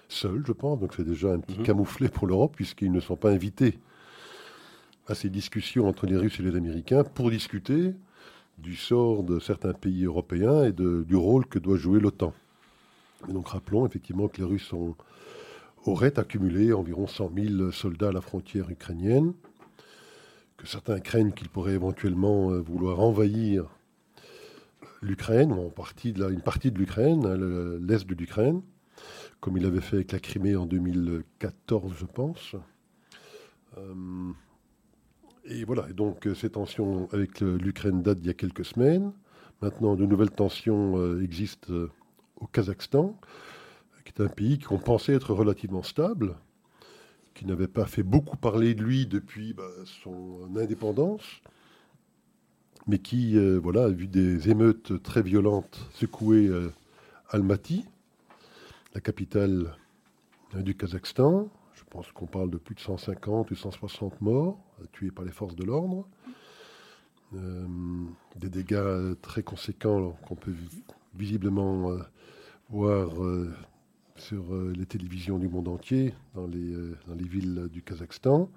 [0.10, 0.80] seuls, je pense.
[0.80, 1.66] Donc, c'est déjà un petit mhm.
[1.66, 3.80] camouflet pour l'Europe, puisqu'ils ne sont pas invités
[5.08, 7.94] à ces discussions entre les Russes et les Américains pour discuter
[8.58, 12.34] du sort de certains pays européens et du rôle que doit jouer l'OTAN.
[13.28, 14.74] Et donc rappelons effectivement que les Russes
[15.86, 19.34] auraient accumulé environ 100 000 soldats à la frontière ukrainienne,
[20.58, 23.66] que certains craignent qu'ils pourraient éventuellement euh, vouloir envahir
[25.02, 27.36] l'Ukraine, ou une partie de l'Ukraine, hein,
[27.82, 28.62] l'est de l'Ukraine,
[29.40, 32.56] comme il avait fait avec la Crimée en 2014, je pense.
[33.78, 34.32] Euh,
[35.46, 39.12] et voilà, donc euh, ces tensions avec l'Ukraine datent d'il y a quelques semaines.
[39.64, 41.72] Maintenant, de nouvelles tensions existent
[42.40, 43.20] au Kazakhstan,
[44.12, 46.36] qui est un pays qu'on pensait être relativement stable,
[47.34, 49.64] qui n'avait pas fait beaucoup parler de lui depuis bah,
[50.04, 51.42] son indépendance,
[52.88, 56.50] mais qui voilà, a vu des émeutes très violentes secouer
[57.30, 57.86] Almaty,
[58.96, 59.76] la capitale
[60.56, 61.48] du Kazakhstan.
[61.76, 64.60] Je pense qu'on parle de plus de 150 ou 160 morts
[64.92, 66.08] tués par les forces de l'ordre.
[67.34, 67.66] Euh,
[68.36, 70.54] des dégâts très conséquents qu'on peut
[71.16, 72.00] visiblement euh,
[72.70, 73.54] voir euh,
[74.22, 76.74] sur les télévisions du monde entier, dans les,
[77.08, 78.50] dans les villes du Kazakhstan.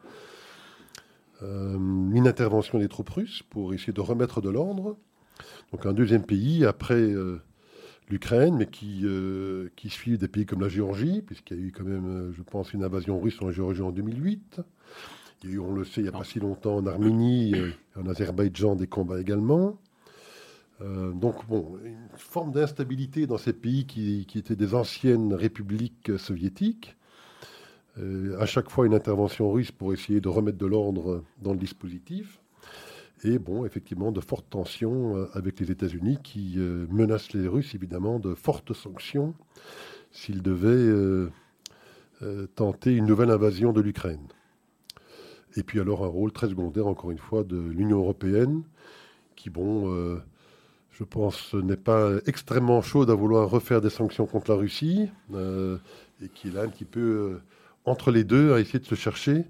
[1.42, 4.96] une intervention des troupes russes pour essayer de remettre de l'ordre.
[5.72, 7.12] Donc un deuxième pays après
[8.08, 9.06] l'Ukraine, mais qui,
[9.76, 12.72] qui suit des pays comme la Géorgie, puisqu'il y a eu quand même, je pense,
[12.72, 14.60] une invasion russe en Géorgie en 2008
[15.58, 17.54] on le sait, il n'y a pas si longtemps en Arménie,
[17.96, 19.78] en Azerbaïdjan, des combats également.
[20.84, 26.96] Euh, donc, bon, une forme d'instabilité dans ces pays qui, étaient des anciennes républiques soviétiques.
[27.98, 31.58] Euh, à chaque fois, une intervention russe pour essayer de remettre de l'ordre dans le
[31.58, 32.40] dispositif.
[33.22, 36.58] Et bon, effectivement, de fortes tensions euh, avec les États-Unis qui
[36.90, 39.34] menacent les Russes, évidemment, de fortes sanctions
[40.12, 41.28] s'ils devaient
[42.54, 44.28] tenter une nouvelle invasion de l'Ukraine.
[45.56, 48.62] Et puis alors un rôle très secondaire, encore une fois, de l'Union européenne,
[49.34, 50.20] qui, bon,
[50.94, 55.76] je pense, n'est pas extrêmement chaude à vouloir refaire des sanctions contre la Russie, euh,
[56.22, 57.42] et qui est là un petit peu euh,
[57.84, 59.44] entre les deux, à essayer de se chercher.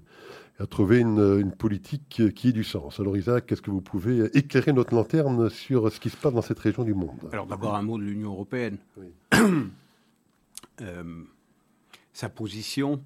[0.57, 3.01] à trouver une, politique qui ait du sens.
[3.01, 6.41] Alors Isaac, est-ce que vous pouvez éclairer notre lanterne sur ce qui se passe dans
[6.41, 7.29] cette région du monde?
[7.33, 8.77] Alors d'abord un mot de l'Union européenne.
[10.81, 11.23] Euh,
[12.11, 13.01] sa position,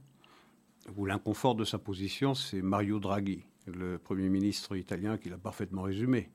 [0.98, 5.84] ou l'inconfort de sa position, c'est Mario Draghi, le Premier ministre italien qui l'a parfaitement
[5.84, 6.32] résumé.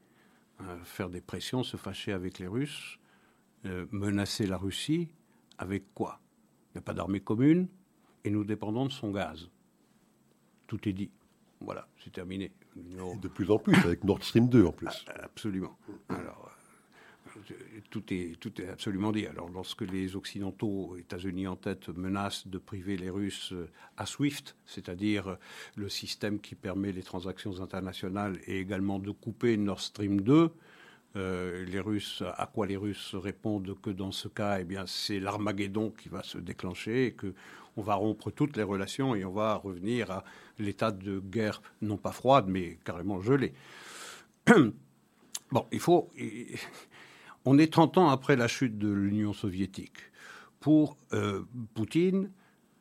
[0.60, 2.98] Euh, faire des pressions, se fâcher avec les Russes,
[3.66, 5.08] euh, menacer la Russie,
[5.58, 6.20] avec quoi?
[6.68, 7.68] Il n'y a pas d'armée commune
[8.22, 9.50] et nous dépendons de son gaz.
[10.68, 11.10] Tout est dit.
[11.60, 12.52] Voilà, c'est terminé.
[12.76, 15.04] De plus en plus, avec Nord Stream 2 en plus.
[15.08, 15.76] Ah, absolument.
[16.08, 16.53] Alors, euh,
[17.90, 19.26] tout est, tout est absolument dit.
[19.26, 24.56] Alors, lorsque les Occidentaux, États-Unis en tête, menacent de priver les Russes euh, à SWIFT,
[24.66, 25.36] c'est-à-dire euh,
[25.76, 30.50] le système qui permet les transactions internationales, et également de couper Nord Stream 2,
[31.16, 35.90] les Russes, à quoi les Russes répondent que dans ce cas, eh bien, c'est l'Armageddon
[35.90, 37.34] qui va se déclencher et que
[37.76, 40.24] on va rompre toutes les relations et on va revenir à
[40.58, 43.52] l'état de guerre, non pas froide, mais carrément gelée.
[45.52, 46.08] Bon, il faut.
[47.44, 49.98] On est 30 ans après la chute de l'Union soviétique.
[50.60, 51.42] Pour euh,
[51.74, 52.30] Poutine,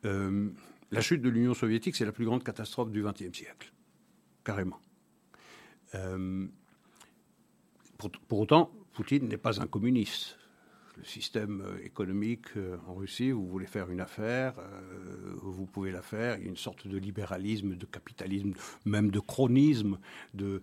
[0.04, 0.50] euh,
[0.90, 3.72] la chute de l'Union soviétique, c'est la plus grande catastrophe du XXe siècle.
[4.42, 4.80] Carrément.
[5.94, 6.46] Euh,
[8.28, 10.38] pour, autant, Poutine n'est pas un communiste
[10.96, 15.90] le système euh, économique euh, en Russie, vous voulez faire une affaire, euh, vous pouvez
[15.90, 16.38] la faire.
[16.38, 18.52] Il y a une sorte de libéralisme, de capitalisme,
[18.84, 19.98] même de chronisme
[20.34, 20.62] dans,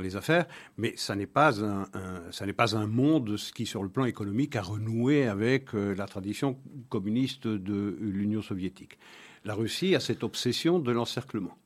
[0.00, 5.26] les affaires, mais ça n'est pas un, monde qui, sur le plan économique, a renoué
[5.26, 8.98] avec la tradition communiste de l'Union soviétique.
[9.44, 11.56] La Russie a cette obsession de l'encerclement.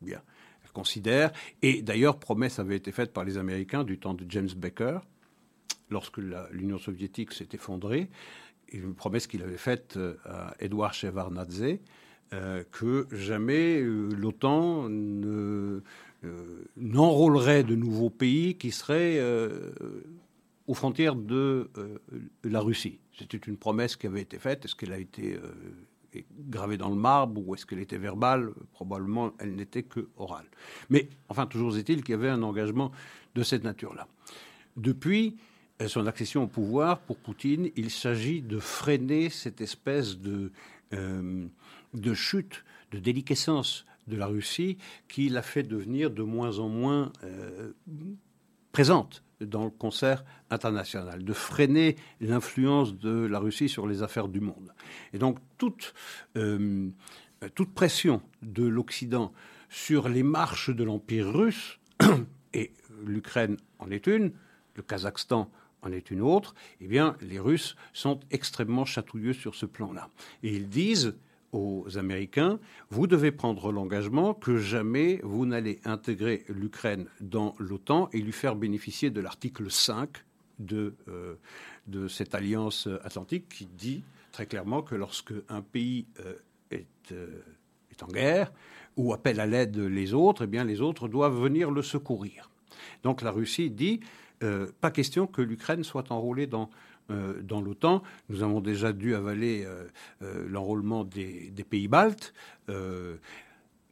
[0.00, 0.20] Bien.
[0.64, 4.50] Elle considère, et d'ailleurs, promesse avait été faite par les Américains du temps de James
[4.56, 5.00] Baker,
[5.90, 6.18] lorsque
[6.50, 8.08] l'Union soviétique s'est effondrée,
[8.72, 11.78] une promesse qu'il avait faite euh, à Edouard Shevardnadze,
[12.32, 14.88] euh, que jamais euh, l'OTAN
[16.76, 19.20] n'enrôlerait de nouveaux pays qui seraient
[20.66, 21.68] aux frontières de
[22.42, 22.98] la Russie.
[23.12, 24.64] C'était une promesse qui avait été faite.
[24.64, 25.38] Est-ce qu'elle a été
[26.48, 28.54] gravée dans le marbre ou est-ce qu'elle était verbale?
[28.72, 30.46] Probablement, elle n'était que orale.
[30.88, 32.90] Mais enfin, toujours est-il qu'il y avait un engagement
[33.34, 34.08] de cette nature-là.
[34.78, 35.36] Depuis,
[35.86, 40.52] son accession au pouvoir, pour Poutine, il s'agit de freiner cette espèce de,
[40.92, 41.46] euh,
[41.94, 47.12] de chute, de déliquescence de la Russie qui l'a fait devenir de moins en moins
[47.24, 47.72] euh,
[48.72, 54.40] présente dans le concert international, de freiner l'influence de la Russie sur les affaires du
[54.40, 54.72] monde.
[55.12, 55.92] Et donc toute,
[56.36, 56.88] euh,
[57.54, 59.32] toute pression de l'Occident
[59.68, 61.80] sur les marches de l'Empire russe,
[62.54, 62.72] et
[63.04, 64.32] l'Ukraine en est une,
[64.76, 65.50] le Kazakhstan
[65.84, 70.08] en est une autre, eh bien, les Russes sont extrêmement chatouilleux sur ce plan-là.
[70.42, 71.14] Et ils disent
[71.52, 72.58] aux Américains,
[72.90, 78.56] vous devez prendre l'engagement que jamais vous n'allez intégrer l'Ukraine dans l'OTAN et lui faire
[78.56, 80.10] bénéficier de l'article 5
[80.58, 81.34] de, euh,
[81.86, 86.34] de cette alliance atlantique qui dit très clairement que lorsque un pays euh,
[86.72, 87.40] est, euh,
[87.92, 88.52] est, en guerre
[88.96, 92.50] ou appelle à l'aide les autres, eh bien les autres doivent venir le secourir.
[93.04, 94.00] Donc la Russie dit
[94.44, 96.70] euh, pas question que l'Ukraine soit enrôlée dans,
[97.10, 98.02] euh, l'OTAN.
[98.28, 102.32] Nous avons déjà dû avaler euh, l'enrôlement des, pays baltes.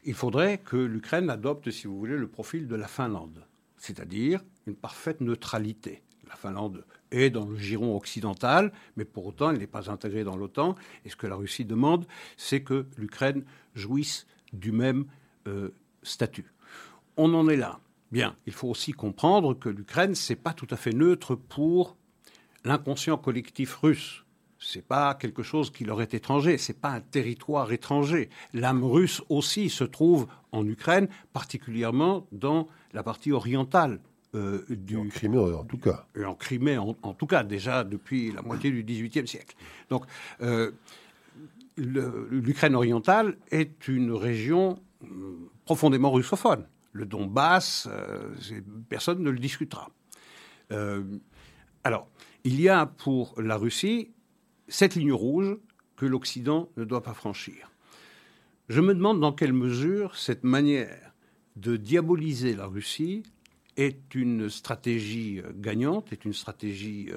[0.04, 3.44] il faudrait que l'Ukraine adopte, si vous voulez, le profil de la Finlande,
[3.78, 6.02] c'est-à-dire une parfaite neutralité.
[6.28, 10.36] La Finlande est dans le giron occidental, mais pour autant, elle n'est pas intégrée dans
[10.36, 10.76] l'OTAN.
[11.04, 15.04] Et ce que la Russie demande, c'est que l'Ukraine jouisse du même
[16.02, 16.46] statut.
[17.16, 17.78] On en est là.
[18.12, 21.96] Bien, il faut aussi comprendre que l'Ukraine, c'est pas tout à fait neutre pour
[22.62, 24.24] l'inconscient collectif russe.
[24.58, 28.28] C'est pas quelque chose qui leur est étranger, c'est pas un territoire étranger.
[28.52, 33.98] L'âme russe aussi se trouve en Ukraine, particulièrement dans la partie orientale
[34.34, 34.98] euh, du.
[34.98, 36.06] En Crimée, en tout cas.
[36.14, 39.56] Et en Crimée, en, tout cas, déjà depuis la moitié du XVIIIe siècle.
[39.88, 40.04] Donc,
[40.42, 40.70] euh,
[41.78, 48.34] l'Ukraine orientale est une région hum, profondément russophone le Donbass, euh,
[48.88, 49.90] personne ne le discutera.
[50.70, 51.02] Euh,
[51.84, 52.08] alors,
[52.44, 54.10] il y a pour la Russie
[54.68, 55.56] cette ligne rouge
[55.96, 57.70] que l'Occident ne doit pas franchir.
[58.68, 61.12] Je me demande dans quelle mesure cette manière
[61.56, 63.22] de diaboliser la Russie
[63.76, 67.10] est une stratégie euh, gagnante, est une stratégie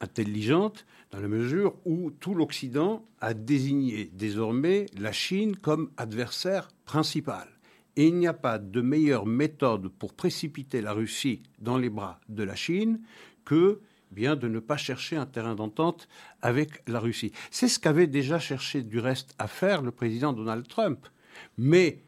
[0.00, 7.55] intelligente, dans la mesure où tout l'Occident a désigné désormais la Chine comme adversaire principal.
[7.96, 12.20] Et il n'y a pas de meilleure méthode pour précipiter la Russie dans les bras
[12.28, 13.00] de la Chine
[13.44, 13.80] que
[14.10, 16.08] bien de ne pas chercher un terrain d'entente
[16.42, 17.32] avec la Russie.
[17.50, 21.06] C'est ce qu'avait déjà cherché du reste à faire le président Donald Trump.
[21.58, 22.02] Mais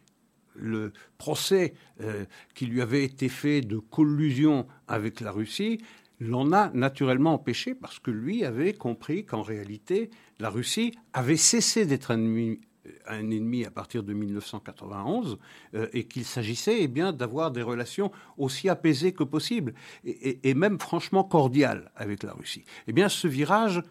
[0.55, 2.25] le procès euh,
[2.55, 5.81] qui lui avait été fait de collusion avec la Russie
[6.21, 10.11] l'en a naturellement empêché parce que lui avait compris qu'en réalité,
[10.41, 12.61] la Russie avait cessé d'être un ennemi,
[13.07, 15.39] un ennemi à partir de 1991
[15.75, 19.75] euh, et qu'il s'agissait eh bien d'avoir des relations aussi apaisées que possible
[20.05, 22.65] et, et, même franchement cordiales avec la Russie.
[22.87, 23.83] Eh bien, ce virage,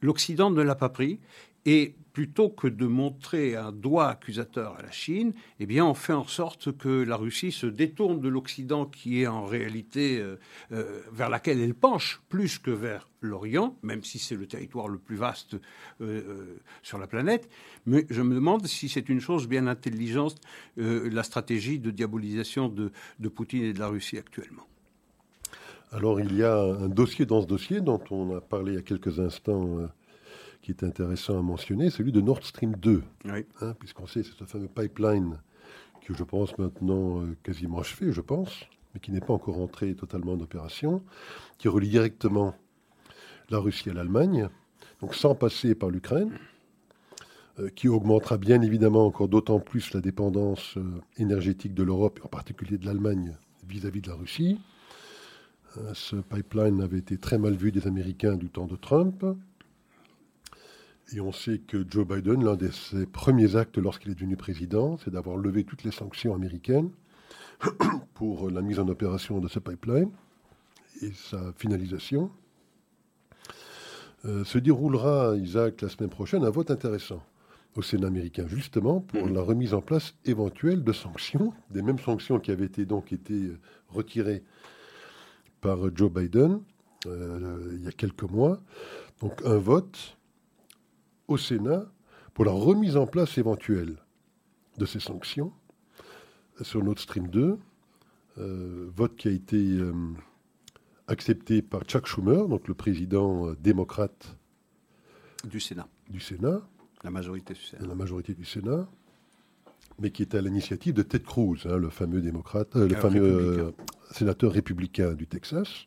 [0.00, 1.20] l'Occident ne l'a pas pris
[1.66, 6.12] et plutôt que de montrer un doigt accusateur à la Chine, eh bien, on fait
[6.12, 10.36] en sorte que la Russie se détourne de l'Occident, qui est en réalité euh,
[10.72, 14.98] euh, vers laquelle elle penche plus que vers l'Orient, même si c'est le territoire le
[14.98, 15.56] plus vaste
[16.00, 17.48] euh, sur la planète.
[17.86, 20.36] Mais je me demande si c'est une chose bien intelligente,
[20.76, 24.66] la stratégie de diabolisation de, de, Poutine et de la Russie actuellement.
[25.92, 28.78] Alors, il y a un dossier dans ce dossier dont on a parlé il y
[28.78, 29.88] a quelques instants
[30.62, 33.02] qui est intéressant à mentionner, celui de Nord Stream 2.
[33.26, 35.38] Hein, puisqu'on sait, c'est ce fameux pipeline
[36.04, 39.94] que je pense maintenant euh, quasiment achevé, je pense, mais qui n'est pas encore entré
[39.94, 41.02] totalement en opération,
[41.58, 42.54] qui relie directement
[43.48, 44.48] la Russie à l'Allemagne,
[45.00, 46.32] donc sans passer par l'Ukraine,
[47.58, 52.28] euh, qui augmentera bien évidemment encore d'autant plus la dépendance euh, énergétique de l'Europe, en
[52.28, 53.36] particulier de l'Allemagne,
[53.68, 54.58] vis-à-vis de la Russie.
[55.94, 59.24] ce pipeline avait été très mal vu des Américains du temps de Trump.
[61.12, 64.96] Et on sait que Joe Biden, l'un de ses premiers actes lorsqu'il est devenu président,
[64.98, 66.90] c'est d'avoir levé toutes les sanctions américaines
[68.14, 70.10] pour la mise en opération de ce pipeline
[71.02, 72.30] et sa finalisation.
[74.24, 77.22] Euh, se déroulera, Isaac, la semaine prochaine, un vote intéressant
[77.74, 79.34] au Sénat américain, justement pour mhm.
[79.34, 83.52] la remise en place éventuelle de sanctions, des mêmes sanctions qui avaient été donc été
[83.88, 84.42] retirées
[85.60, 86.60] par Joe Biden
[87.06, 88.60] euh, il y a quelques mois.
[89.20, 90.18] Donc un vote
[91.30, 91.86] au Sénat
[92.34, 93.96] pour la remise en place éventuelle
[94.78, 95.52] de ces sanctions
[96.60, 97.56] sur Nord Stream 2,
[98.38, 99.92] euh, vote qui a été euh,
[101.06, 104.36] accepté par Chuck Schumer, donc le président euh, démocrate
[105.48, 105.88] du Sénat.
[106.08, 106.60] Du Sénat.
[107.02, 107.86] La majorité du Sénat.
[107.86, 108.88] La majorité du Sénat,
[109.98, 113.72] mais qui était à l'initiative de Ted Cruz, hein, le fameux démocrate, le fameux
[114.10, 115.86] sénateur républicain du Texas,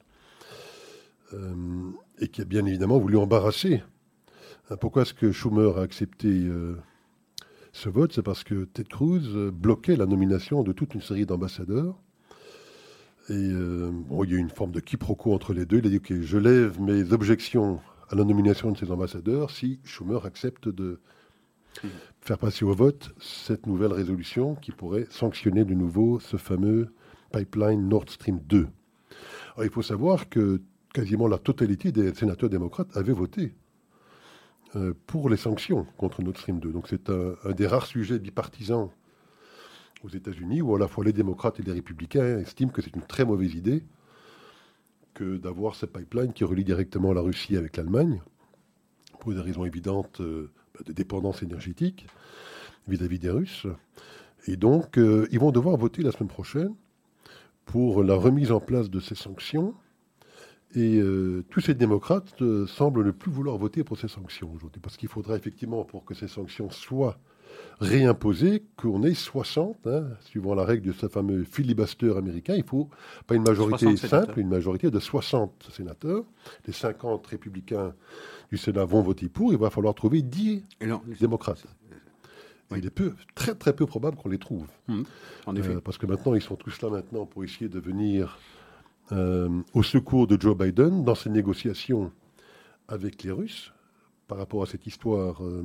[2.20, 3.84] et qui a bien évidemment voulu embarrasser
[4.80, 6.76] pourquoi est-ce que Schumer a accepté euh,
[7.74, 8.14] ce vote?
[8.14, 11.96] C'est parce que Ted Cruz euh, bloquait la nomination de toute une série d'ambassadeurs.
[13.30, 15.78] Il y a eu une forme de quiproquo entre les deux.
[15.78, 19.80] Il a dit que je lève mes objections à la nomination de ces ambassadeurs si
[19.86, 21.00] Schumer accepte de
[22.22, 26.90] faire passer au vote cette nouvelle résolution qui pourrait sanctionner de nouveau ce fameux
[27.32, 28.68] pipeline Nord Stream 2.
[29.64, 30.62] il faut savoir que
[30.94, 33.63] quasiment la totalité des sénateurs démocrates avaient voté euh,
[35.08, 36.72] pour les sanctions contre Nord Stream 2.
[36.72, 38.90] Donc c'est un, des rares sujets bipartisans
[40.04, 43.04] aux États-Unis où à la fois les démocrates et les républicains estiment que c'est une
[43.04, 43.84] très mauvaise idée
[45.14, 48.22] que d'avoir ce pipeline qui relie directement la Russie avec l'Allemagne,
[49.20, 50.52] pour des raisons évidentes euh,
[50.86, 52.08] de dépendance énergétique
[52.88, 53.68] vis-à-vis des Russes.
[54.48, 56.76] Et donc, euh, ils vont devoir voter la semaine prochaine
[57.66, 59.74] pour la remise en place de ces sanctions
[60.76, 64.82] et euh, tous ces démocrates euh, semblent ne plus vouloir voter pour ces sanctions aujourd'hui.
[64.82, 67.18] Parce qu'il faudra effectivement, pour que ces sanctions soient
[67.80, 72.56] réimposées, qu'on ait 60, hein, suivant la règle de ce fameux filibuster américain.
[72.56, 72.90] Il faut
[73.28, 76.24] pas une majorité simple, une majorité de 60 sénateurs.
[76.66, 77.94] Les 50 républicains
[78.50, 79.52] du Sénat vont voter pour.
[79.54, 80.66] Il va falloir trouver 10
[81.20, 81.66] démocrates.
[82.76, 84.68] Il est peu, très très peu probable qu'on les trouve.
[85.46, 85.76] En effet.
[85.76, 88.40] Euh, parce que maintenant, ils sont tous là maintenant pour essayer de venir
[89.12, 92.12] au secours de Joe Biden dans ses négociations
[92.88, 93.74] avec les Russes
[94.28, 95.64] par rapport à cette histoire euh,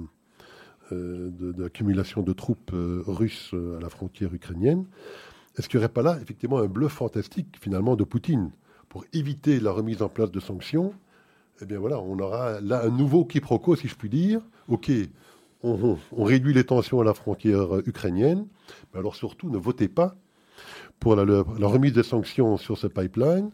[0.92, 4.86] euh, d'accumulation de, troupes russes à la frontière ukrainienne.
[5.56, 8.50] Est-ce qu'il n'y aurait pas là effectivement un bluff fantastique finalement de Poutine?
[8.88, 10.94] Pour éviter la remise en place de sanctions
[11.60, 14.40] Eh bien voilà, on aura là un nouveau quiproquo si je puis dire.
[14.68, 14.90] Ok,
[15.62, 18.46] on réduit les tensions à la frontière ukrainienne,
[18.92, 20.16] mais alors surtout ne votez pas
[21.00, 23.50] pour la, remise des sanctions sur ce pipeline.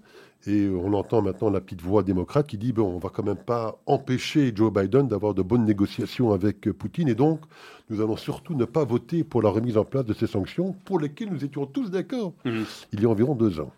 [0.47, 3.37] Et on entend maintenant la petite voix démocrate qui dit bon, on va quand même
[3.37, 7.09] pas empêcher Joe Biden d'avoir de bonnes négociations avec Poutine.
[7.09, 7.41] Et donc,
[7.89, 10.99] nous allons surtout ne pas voter pour la remise en place de ces sanctions pour
[10.99, 12.65] lesquelles nous étions tous d'accord mhm.
[12.93, 13.73] il y a environ deux ans.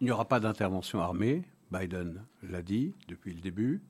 [0.00, 1.42] Il n'y aura pas d'intervention armée.
[1.72, 3.82] Biden l'a dit depuis le début.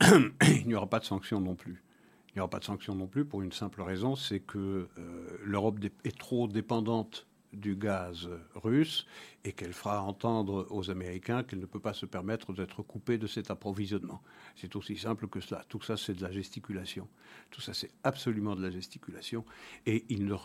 [0.02, 1.82] il n'y aura pas de sanctions non plus.
[2.28, 5.38] Il n'y aura pas de sanctions non plus pour une simple raison, c'est que euh,
[5.44, 9.06] l'Europe est trop dépendante du gaz russe
[9.44, 13.26] et qu'elle fera entendre aux Américains qu'elle ne peut pas se permettre d'être coupée de
[13.26, 14.22] cet approvisionnement.
[14.56, 15.64] C'est aussi simple que cela.
[15.68, 17.08] Tout ça, c'est de la gesticulation.
[17.50, 19.44] Tout ça, c'est absolument de la gesticulation.
[19.84, 20.36] Et il ne,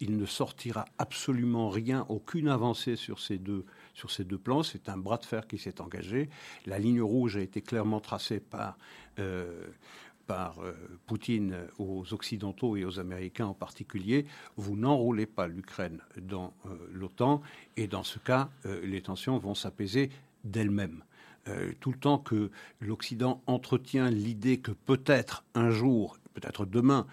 [0.00, 4.62] il ne sortira absolument rien, aucune avancée sur ces deux, sur ces deux plans.
[4.62, 6.30] C'est un bras de fer qui s'est engagé.
[6.66, 8.78] La ligne rouge a été clairement tracée par...
[9.18, 9.66] Euh,
[10.26, 10.72] par euh,
[11.06, 17.42] Poutine aux Occidentaux et aux Américains en particulier, vous n'enroulez pas l'Ukraine dans euh, l'OTAN
[17.76, 20.10] et dans ce cas, euh, les tensions vont s'apaiser
[20.44, 21.02] d'elles-mêmes.
[21.80, 22.50] tout le temps que
[22.80, 27.06] l'Occident entretient l'idée que peut-être un jour, peut-être demain,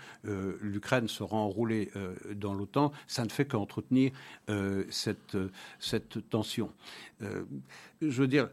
[0.62, 1.92] l'Ukraine sera enroulée
[2.36, 4.12] dans l'OTAN, ça ne fait qu'entretenir
[4.90, 5.38] cette,
[5.80, 6.74] cette tension.
[7.22, 8.50] je veux dire,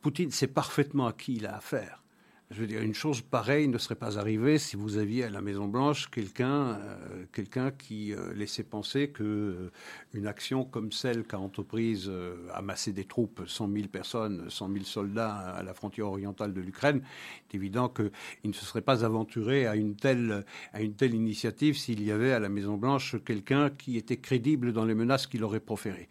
[0.00, 2.02] Poutine sait parfaitement à qui il a affaire.
[2.50, 5.40] Je veux dire, une chose pareille ne serait pas arrivée si vous aviez à la
[5.40, 9.70] Maison Blanche quelqu'un, euh, quelqu'un qui euh, laissait penser que euh,
[10.14, 12.10] une action comme celle qu'a entreprise
[12.52, 17.02] amasser des troupes, 100 000 personnes, 100 000 soldats à la frontière orientale de l'Ukraine,
[17.48, 18.10] c'est évident qu'il
[18.42, 22.32] ne se serait pas aventuré à une telle, à une telle initiative s'il y avait
[22.32, 26.08] à la Maison Blanche quelqu'un qui était crédible dans les menaces qu'il aurait proférées.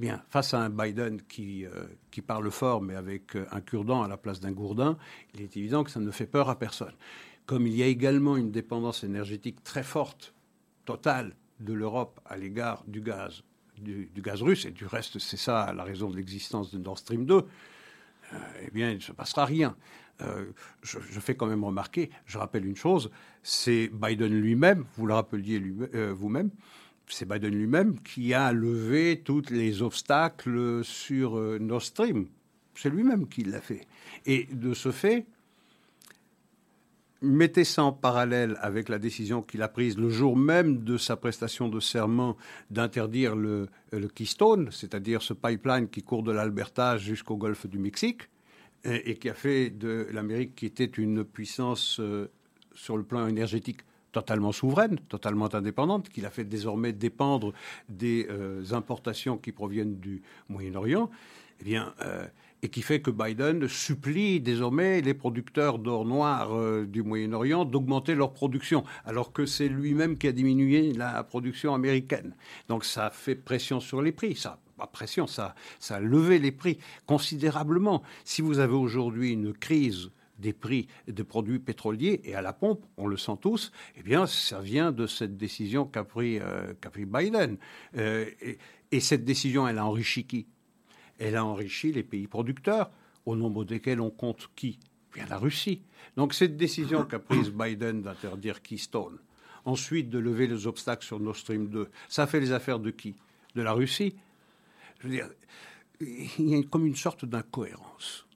[0.00, 4.02] Bien, face à un Biden qui, euh, qui parle fort, mais avec euh, un cure-dent
[4.02, 4.96] à la place d'un gourdin,
[5.34, 6.94] il est évident que ça ne fait peur à personne.
[7.44, 10.32] Comme il y a également une dépendance énergétique très forte,
[10.86, 13.42] totale, de l'Europe à l'égard du gaz,
[13.76, 17.26] du, gaz russe, et du reste, c'est ça la raison de l'existence de Nord Stream
[17.26, 19.76] 2, euh, eh bien, il ne se passera rien.
[20.82, 23.10] je, fais quand même remarquer, je rappelle une chose,
[23.42, 25.58] c'est Biden lui-même, vous le rappeliez
[26.14, 26.50] vous-même,
[27.10, 32.26] c'est Biden lui-même qui a levé tous les obstacles sur euh, Nord Stream.
[32.74, 33.86] C'est lui-même qui l'a fait.
[34.26, 35.26] Et de ce fait,
[37.20, 41.16] mettez ça en parallèle avec la décision qu'il a prise le jour même de sa
[41.16, 42.36] prestation de serment
[42.70, 43.68] d'interdire le,
[44.14, 48.22] Keystone, c'est-à-dire ce pipeline qui court de l'Alberta jusqu'au golfe du Mexique,
[48.84, 52.30] et, qui a fait de l'Amérique, qui était une puissance euh,
[52.74, 53.80] sur le plan énergétique
[54.12, 57.52] totalement souveraine, totalement indépendante, qu'il a fait désormais dépendre
[57.88, 61.10] des euh, importations qui proviennent du Moyen-Orient,
[61.64, 62.26] eh euh,
[62.62, 68.14] et qui fait que Biden supplie désormais les producteurs d'or noir euh, du Moyen-Orient d'augmenter
[68.14, 72.34] leur production, alors que c'est lui-même qui a diminué la production américaine.
[72.68, 74.58] Donc ça fait pression sur les prix, ça.
[74.92, 75.54] Pression, ça
[75.90, 78.02] a levé les prix considérablement.
[78.24, 80.10] Si vous avez aujourd'hui une crise
[80.40, 84.26] des prix de produits pétroliers et à la pompe, on le sent tous, eh bien,
[84.26, 87.58] ça vient de cette décision qu'a pris, euh, pris, Biden.
[87.96, 88.26] Euh,
[88.90, 90.46] et, cette décision, elle a enrichi qui?
[91.18, 92.90] Elle a enrichi les pays producteurs,
[93.26, 94.78] au nombre desquels on compte qui?
[95.14, 95.82] Bien la Russie.
[96.16, 99.18] Donc cette décision qu'a prise Biden d'interdire Keystone,
[99.64, 103.14] ensuite de lever les obstacles sur Nord Stream 2, ça fait les affaires de qui?
[103.54, 104.14] De la Russie?
[105.00, 105.28] Je veux dire,
[106.00, 108.26] il y a comme une sorte d'incohérence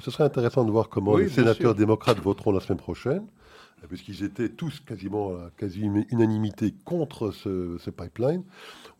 [0.00, 3.26] ce serait intéressant de voir comment les sénateurs démocrates voteront la semaine prochaine,
[3.82, 8.42] euh, puisqu'ils étaient tous quasiment à quasi unanimité contre ce, pipeline.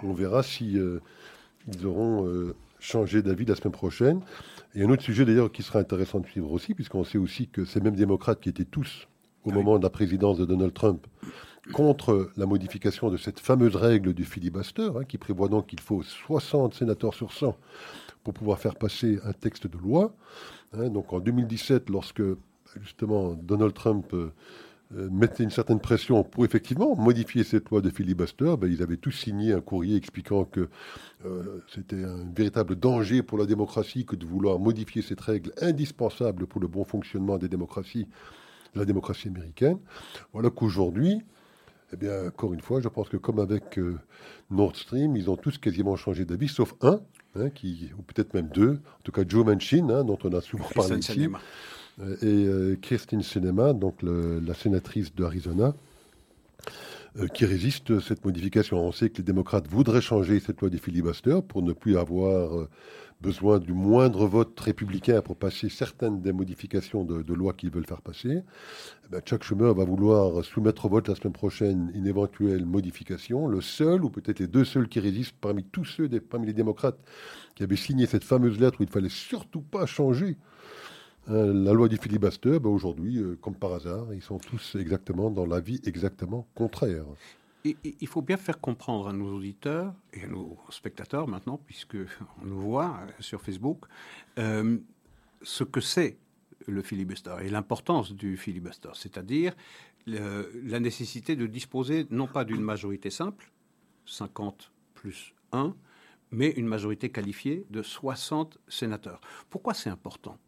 [0.02, 1.00] On verra si euh,
[1.72, 4.20] ils auront euh, changé d'avis la semaine prochaine.
[4.74, 7.64] Et un autre sujet d'ailleurs qui sera intéressant de suivre aussi, puisqu'on sait aussi que
[7.64, 9.08] ces mêmes démocrates qui étaient tous
[9.44, 11.06] au moment de la présidence de Donald Trump
[11.72, 16.02] contre la modification de cette fameuse règle du filibuster, hein, qui prévoit donc qu'il faut
[16.02, 17.56] 60 sénateurs sur 100
[18.24, 20.14] pour pouvoir faire passer un texte de loi.
[20.72, 22.22] Hein, donc en 2017, lorsque
[22.82, 24.32] justement Donald Trump euh,
[24.96, 28.96] euh, mettait une certaine pression pour effectivement modifier cette loi de filibuster, ben, ils avaient
[28.96, 30.68] tous signé un courrier expliquant que
[31.26, 36.46] euh, c'était un véritable danger pour la démocratie que de vouloir modifier cette règle indispensable
[36.46, 38.08] pour le bon fonctionnement des démocraties,
[38.74, 39.78] la démocratie américaine.
[40.32, 41.20] Voilà qu'aujourd'hui,
[41.92, 43.78] eh bien, encore une fois, je pense que comme avec
[44.50, 47.00] Nord Stream, ils ont tous quasiment changé d'avis, sauf un,
[47.36, 50.40] Hein, qui, ou peut-être même deux, en tout cas Joe Manchin, hein, dont on a
[50.40, 51.28] souvent parlé ici,
[52.00, 55.74] euh, et euh, Christine Sinema, donc la sénatrice d'Arizona,
[57.18, 58.78] euh, qui résiste à cette modification.
[58.78, 62.68] On sait que les démocrates voudraient changer cette loi des filibusters pour ne plus avoir
[63.24, 68.02] besoin du moindre vote républicain pour passer certaines des modifications de, lois qu'ils veulent faire
[68.02, 72.66] passer, eh ben, Chuck Schumer va vouloir soumettre au vote la semaine prochaine une éventuelle
[72.66, 73.46] modification.
[73.46, 76.52] Le seul, ou peut-être les deux seuls qui résistent parmi tous ceux, des, parmi les
[76.52, 76.98] démocrates,
[77.54, 80.36] qui avaient signé cette fameuse lettre où il fallait surtout pas changer
[81.26, 85.30] hein, la loi du filibuster, ben aujourd'hui, euh, comme par hasard, ils sont tous exactement
[85.30, 87.06] dans l'avis exactement contraire
[87.64, 91.96] il faut bien faire comprendre à nos auditeurs et à nos spectateurs maintenant, puisque
[92.42, 93.86] on nous voit euh, sur Facebook,
[94.38, 94.78] euh,
[95.42, 96.18] ce que c'est
[96.66, 99.54] le filibuster et l'importance du filibuster, c'est-à-dire
[100.06, 103.50] la nécessité de disposer non pas d'une majorité simple,
[104.06, 105.74] 50 plus 1,
[106.30, 109.20] mais une majorité qualifiée de 60 sénateurs.
[109.50, 110.38] Pourquoi c'est important?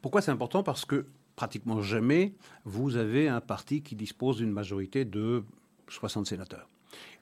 [0.00, 0.62] Pourquoi c'est important?
[0.62, 1.06] Parce que
[1.36, 2.34] pratiquement jamais
[2.64, 5.44] vous avez un parti qui dispose d'une majorité de
[5.92, 6.68] 60 sénateurs.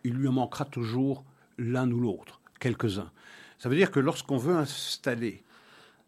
[0.05, 1.25] Il lui en manquera toujours
[1.59, 3.13] l'un ou l'autre, quelques-uns.
[3.59, 5.45] Ça veut dire que lorsqu'on veut installer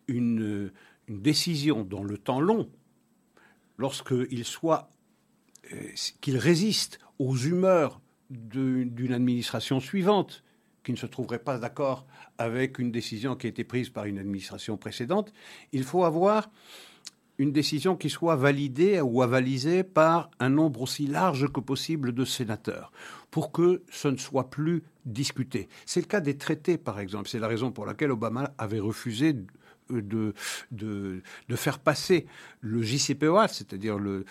[0.08, 0.72] une,
[1.08, 2.70] décision dans le temps long,
[3.76, 4.88] lorsqu'il soit
[5.72, 5.88] euh,
[6.20, 8.00] qu'il résiste aux humeurs
[8.30, 10.42] d'une administration suivante,
[10.84, 12.06] qui ne se trouverait pas d'accord
[12.38, 15.32] avec une décision qui a été prise par une administration précédente,
[15.72, 16.50] il faut avoir
[17.42, 22.24] une décision qui soit validée ou avalisée par un nombre aussi large que possible de
[22.24, 22.92] sénateurs,
[23.32, 25.68] pour que ce ne soit plus discuté.
[25.84, 27.28] C'est le cas des traités, par exemple.
[27.28, 29.34] C'est la raison pour laquelle Obama avait refusé
[30.00, 30.34] de,
[30.70, 32.26] de, de, faire passer
[32.60, 34.24] le JCPOA, c'est-à-dire euh,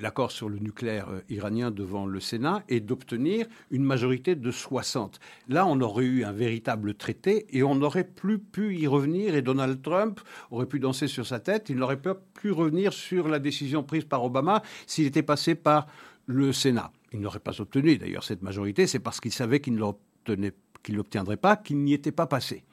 [0.00, 5.20] l'accord sur le nucléaire euh, iranien devant le Sénat, et d'obtenir une majorité de 60.
[5.48, 9.42] Là, on aurait eu un véritable traité et on n'aurait plus pu y revenir et
[9.42, 10.20] Donald Trump
[10.50, 11.68] aurait pu danser sur sa tête.
[11.68, 15.86] Il n'aurait pas pu revenir sur la décision prise par Obama s'il était passé par
[16.26, 16.90] le Sénat.
[17.12, 20.50] Il n'aurait pas obtenu d'ailleurs cette majorité, c'est parce qu'il savait qu'il ne
[20.88, 22.64] l'obtiendrait pas, qu'il n'y était pas passé.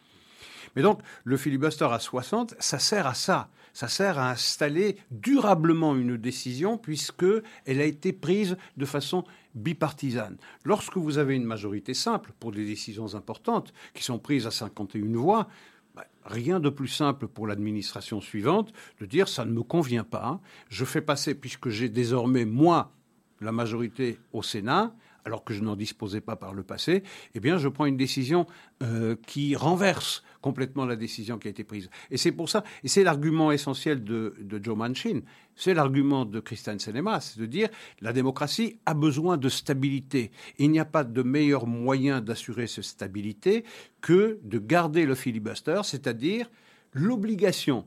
[0.76, 3.49] Mais donc, le filibuster à 60, ça sert à ça.
[3.74, 9.24] Ça sert à installer durablement une décision puisqu'elle a été prise de façon
[9.55, 10.38] bipartisane.
[10.65, 15.17] Lorsque vous avez une majorité simple pour des décisions importantes qui sont prises à 51
[15.17, 15.47] voix,
[15.95, 20.39] bah, rien de plus simple pour l'administration suivante de dire ça ne me convient pas,
[20.69, 22.93] je fais passer, puisque j'ai désormais moi
[23.41, 24.93] la majorité au Sénat,
[25.26, 27.03] alors que je n'en disposais pas par le passé,
[27.36, 28.47] eh bien, je prends une décision
[28.82, 31.89] euh, qui renverse complètement la décision qui a été prise.
[32.09, 35.22] Et c'est pour ça, et c'est l'argument essentiel de, Joe Manchin,
[35.55, 37.69] c'est l'argument de Christian Senema, c'est de dire
[38.01, 40.32] la démocratie a besoin de stabilité.
[40.57, 43.63] il n'y a pas de meilleur moyen d'assurer cette stabilité
[44.01, 46.49] que de garder le filibuster, c'est-à-dire
[46.93, 47.86] l'obligation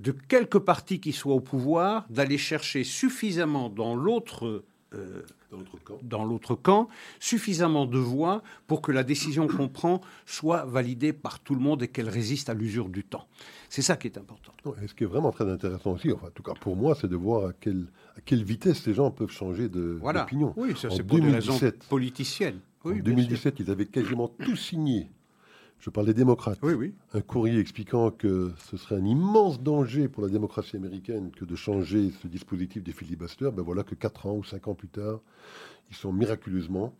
[0.00, 5.22] de quelques partis qui soient au pouvoir d'aller chercher suffisamment dans l'autre euh,
[6.02, 6.88] dans l'autre camp.
[7.18, 11.82] suffisamment de voix pour que la décision qu'on prend soit validée par tout le monde
[11.82, 13.26] et qu'elle résiste à l'usure du temps.
[13.68, 14.52] C'est ça qui est important.
[14.82, 17.08] et ce qui est vraiment très intéressant aussi, enfin, en tout cas pour moi, c'est
[17.08, 17.86] de voir à quelle,
[18.16, 20.52] à quelle vitesse les gens peuvent changer d'opinion.
[20.54, 20.72] Voilà.
[20.72, 22.60] Oui, ça c'est pour des raisons politiciennes.
[22.84, 25.10] en 2017, ils avaient quasiment tout signé
[25.80, 26.58] je parle des démocrates.
[26.62, 26.94] Oui, oui.
[27.14, 31.56] Un courrier expliquant que ce serait un immense danger pour la démocratie américaine que de
[31.56, 33.50] changer ce dispositif des filibusters.
[33.50, 35.20] Ben voilà que 4 ans ou 5 ans plus tard,
[35.90, 36.94] ils sont miraculeusement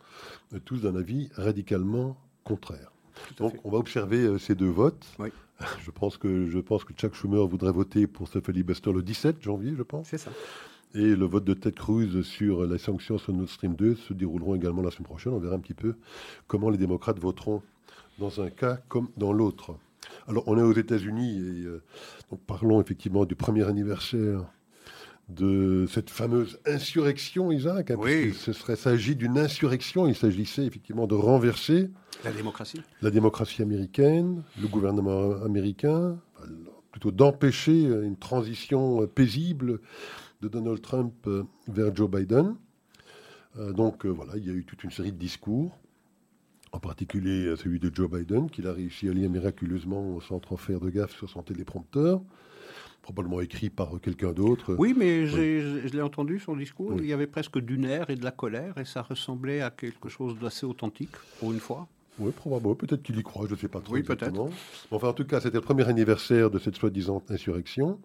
[0.54, 2.90] euh, tous d'un avis radicalement contraire.
[3.36, 5.06] Donc on va observer euh, ces deux votes.
[5.18, 5.28] Oui.
[5.84, 9.42] Je pense que je pense que Chuck Schumer voudrait voter pour ce filibuster le 17
[9.42, 10.08] janvier, je pense.
[10.08, 10.30] C'est ça.
[10.94, 14.54] Et le vote de Ted Cruz sur les sanctions sur Nord Stream 2 se dérouleront
[14.54, 15.34] également la semaine prochaine.
[15.34, 15.96] On verra un petit peu
[16.48, 17.62] comment les démocrates voteront
[18.20, 19.74] dans un cas comme dans l'autre.
[20.28, 21.82] Alors, on est aux États-Unis et euh,
[22.46, 24.44] parlons effectivement du premier anniversaire
[25.28, 27.90] de cette fameuse insurrection, Isaac.
[27.90, 28.34] Hein, oui.
[28.34, 30.06] Ce serait s'agit d'une insurrection.
[30.06, 31.90] Il s'agissait effectivement de renverser
[32.24, 36.18] la démocratie, la démocratie américaine, le gouvernement américain,
[36.92, 39.80] plutôt d'empêcher une transition paisible
[40.42, 42.56] de Donald Trump euh, vers Joe Biden.
[43.58, 45.78] Euh, donc voilà, il y a eu toute une série de discours
[46.72, 50.80] en particulier celui de Joe Biden, qu'il a réussi à lire miraculeusement sans trop faire
[50.80, 52.20] de gaffe sur son téléprompteur,
[53.02, 54.76] probablement écrit par quelqu'un d'autre.
[54.78, 58.24] Oui, mais je l'ai entendu, son discours, il y avait presque du nerf et de
[58.24, 61.88] la colère, et ça ressemblait à quelque chose d'assez authentique, pour une fois.
[62.18, 62.74] Oui, probablement.
[62.74, 63.94] Peut-être qu'il y croit, je ne sais pas trop.
[63.94, 64.50] Oui, peut-être.
[64.90, 67.98] Enfin, en tout cas, c'était le premier anniversaire de cette soi-disant insurrection.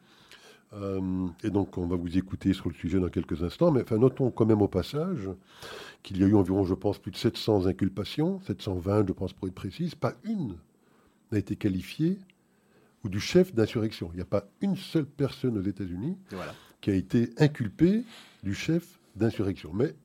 [0.74, 3.72] Euh, et donc, on va vous écouter sur le sujet dans quelques instants.
[3.72, 5.30] Mais enfin, notons quand même au passage
[6.04, 9.48] qu'il y a eu environ, je pense, plus de 700 inculpations, 720, je pense, pour
[9.48, 9.96] être précise.
[9.96, 10.56] Pas une
[11.32, 12.20] n'a été qualifiée
[13.04, 14.10] ou du chef d'insurrection.
[14.14, 16.18] Il n'y a pas une seule personne aux États-Unis
[16.82, 18.04] qui a été inculpée
[18.44, 19.72] du chef d'insurrection.
[19.74, 19.96] Mais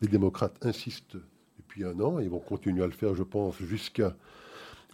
[0.00, 1.16] les démocrates insistent
[1.58, 4.14] depuis un an et vont continuer à le faire, je pense, jusqu'à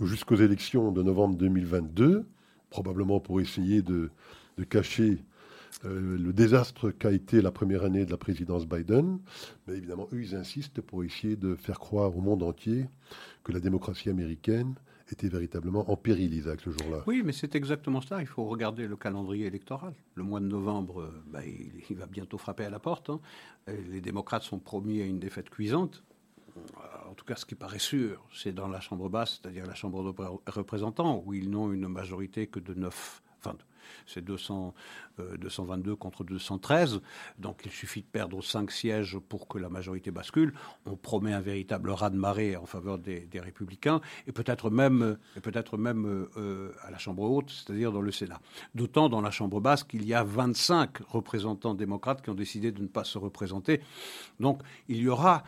[0.01, 2.25] jusqu'aux élections de novembre 2022,
[2.71, 4.11] probablement pour essayer de
[4.59, 5.19] de cacher
[5.85, 9.19] euh, le désastre qu'a été la première année de la présidence Biden.
[9.67, 12.87] Mais évidemment, eux, ils insistent pour essayer de faire croire au monde entier
[13.45, 14.75] que la démocratie américaine
[15.11, 17.03] était véritablement en péril, Isaac, ce jour-là.
[17.07, 18.21] Oui, mais c'est exactement ça.
[18.21, 19.95] Il faut regarder le calendrier électoral.
[20.15, 23.11] Le mois de novembre, bah, il, va bientôt frapper à la porte.
[23.11, 23.21] Hein.
[23.67, 26.05] Les démocrates sont promis à une défaite cuisante.
[27.09, 30.13] En tout cas, ce qui paraît sûr, c'est dans la Chambre basse, c'est-à-dire la Chambre
[30.13, 33.57] de représentants, où ils n'ont une majorité que de 9, enfin,
[34.07, 34.75] c'est 200,
[35.39, 37.01] 222 contre 213.
[37.39, 40.55] Donc il suffit de perdre 5 sièges pour que la majorité bascule.
[40.87, 45.17] On promet un véritable raz-de-marée en faveur des, républicains et peut-être même,
[45.79, 46.27] même
[46.87, 48.41] à la Chambre haute, c'est-à-dire dans le Sénat.
[48.75, 52.83] D'autant dans la Chambre basse qu'il y a 25 représentants démocrates qui ont décidé de
[52.83, 53.81] ne pas se représenter.
[54.39, 55.45] Donc il y aura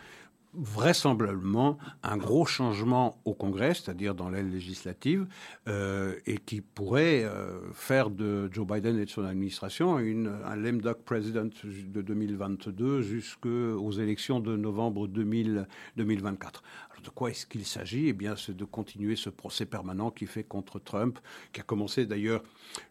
[0.54, 5.26] vraisemblablement un gros changement au Congrès, c'est-à-dire dans l'aile législative,
[5.68, 10.80] euh, et qui pourrait euh, faire de Joe Biden et de son administration un lame
[10.80, 16.62] duck president de 2022 jusqu'aux élections de novembre 2024
[17.02, 20.44] de quoi est-ce qu'il s'agit Eh bien, c'est de continuer ce procès permanent qui fait
[20.44, 21.18] contre Trump,
[21.52, 22.42] qui a commencé d'ailleurs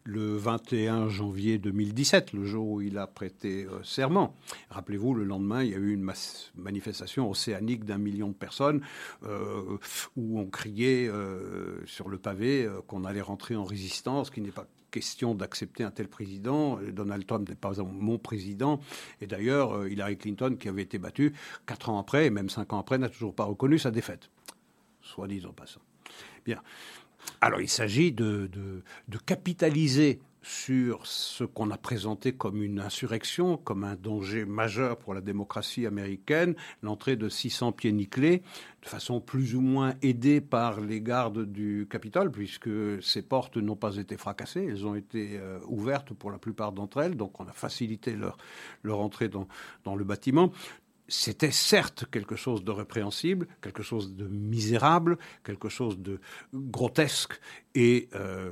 [0.04, 4.36] le 21 janvier 2017, le jour où il a prêté euh, serment.
[4.70, 6.12] Rappelez-vous, le lendemain, il y a eu une
[6.56, 8.82] manifestation océanique d'un million de personnes
[9.24, 9.78] euh,
[10.18, 14.68] où on criait euh, sur le pavé qu'on allait rentrer en résistance, qui n'est pas
[14.92, 16.80] question d'accepter un tel président.
[16.92, 18.80] Donald Trump n'est pas mon président.
[19.22, 21.34] Et d'ailleurs, euh, Hillary Clinton, qui avait été battue
[21.66, 24.30] quatre ans après, et même cinq ans après, n'a toujours pas reconnu sa défaite.
[25.02, 25.82] Soit dit en passant.
[26.46, 26.62] Bien.
[27.40, 33.84] Alors, il s'agit de, de capitaliser sur ce qu'on a présenté comme une insurrection, comme
[33.84, 38.42] un danger majeur pour la démocratie américaine, l'entrée de 600 pieds nickelés,
[38.82, 42.70] de façon plus ou moins aidée par les gardes du Capitole, puisque
[43.04, 47.02] ces portes n'ont pas été fracassées, elles ont été euh, ouvertes pour la plupart d'entre
[47.02, 49.48] elles, donc on a facilité leur, entrée dans,
[49.84, 50.52] dans le bâtiment.
[51.08, 56.20] C'était certes quelque chose de répréhensible, quelque chose de misérable, quelque chose de
[56.54, 57.40] grotesque
[57.76, 58.52] et euh,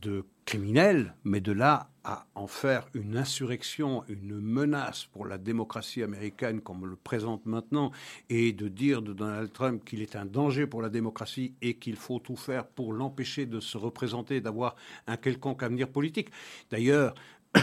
[0.00, 6.02] de criminel, mais de là à en faire une insurrection, une menace pour la démocratie
[6.02, 7.92] américaine comme on le présente maintenant,
[8.28, 11.96] et de dire de Donald Trump qu'il est un danger pour la démocratie et qu'il
[11.96, 16.30] faut tout faire pour l'empêcher de se représenter, d'avoir un quelconque avenir politique.
[16.70, 17.14] D'ailleurs,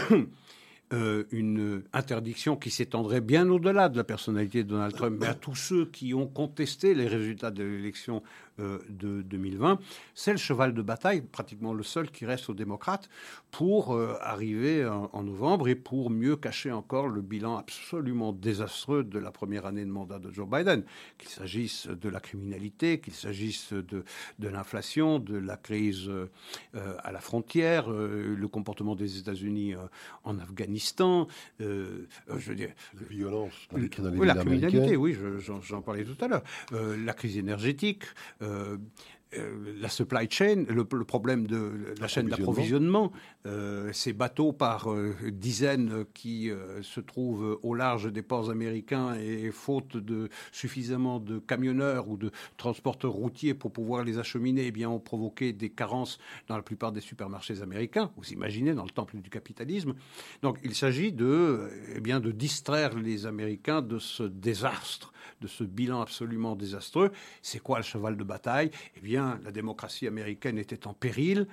[0.94, 5.34] Euh, une interdiction qui s'étendrait bien au-delà de la personnalité de Donald Trump, mais à
[5.34, 8.24] tous ceux qui ont contesté les résultats de l'élection
[8.60, 9.80] euh, de 2020.
[10.14, 13.10] C'est le cheval de bataille, pratiquement le seul qui reste aux démocrates,
[13.52, 19.20] pour euh, arriver en, novembre et pour mieux cacher encore le bilan absolument désastreux de
[19.20, 20.84] la première année de mandat de Joe Biden,
[21.18, 24.04] qu'il s'agisse de la criminalité, qu'il s'agisse de,
[24.40, 26.10] de l'inflation, de la crise
[26.74, 29.74] à la frontière, le comportement des États-Unis
[30.24, 31.28] en Afghanistan
[31.62, 36.44] euh, euh, je veux dire, la violence la criminalité, oui, j'en parlais tout à l'heure,
[36.74, 38.04] euh, la crise énergétique,
[38.42, 38.47] euh,
[39.82, 43.12] la supply chain, le, problème de la chaîne d'approvisionnement,
[43.46, 46.50] euh, ces bateaux par euh, dizaines qui
[46.82, 52.32] se trouvent au large des ports américains et faute de suffisamment de camionneurs ou de
[52.56, 56.92] transporteurs routiers pour pouvoir les acheminer, eh bien, ont provoqué des carences dans la plupart
[56.92, 58.12] des supermarchés américains.
[58.18, 59.94] Vous imaginez dans le temple du capitalisme.
[60.42, 65.64] Donc, il s'agit de, eh bien, de distraire les Américains de ce désastre, de ce
[65.64, 67.12] bilan absolument désastreux.
[67.42, 68.72] C'est quoi le cheval de bataille?
[68.96, 71.48] Eh bien la démocratie américaine était en péril.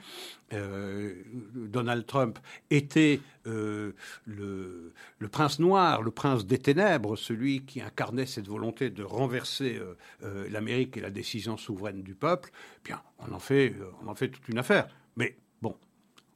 [0.53, 1.23] Euh,
[1.55, 2.39] Donald Trump
[2.71, 3.93] était euh,
[4.27, 4.93] le,
[5.31, 9.81] prince noir, le prince des ténèbres, celui qui incarnait cette volonté de renverser
[10.23, 12.51] euh, l'Amérique et la décision souveraine du peuple.
[12.85, 14.89] Bien, on en fait, on en fait toute une affaire.
[15.17, 15.77] Mais bon,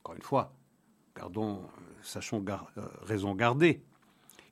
[0.03, 0.55] encore une fois,
[1.15, 1.63] gardons,
[2.03, 2.45] sachons
[3.03, 3.83] raison garder.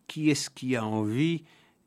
[0.06, 1.44] Qui est-ce qui a envie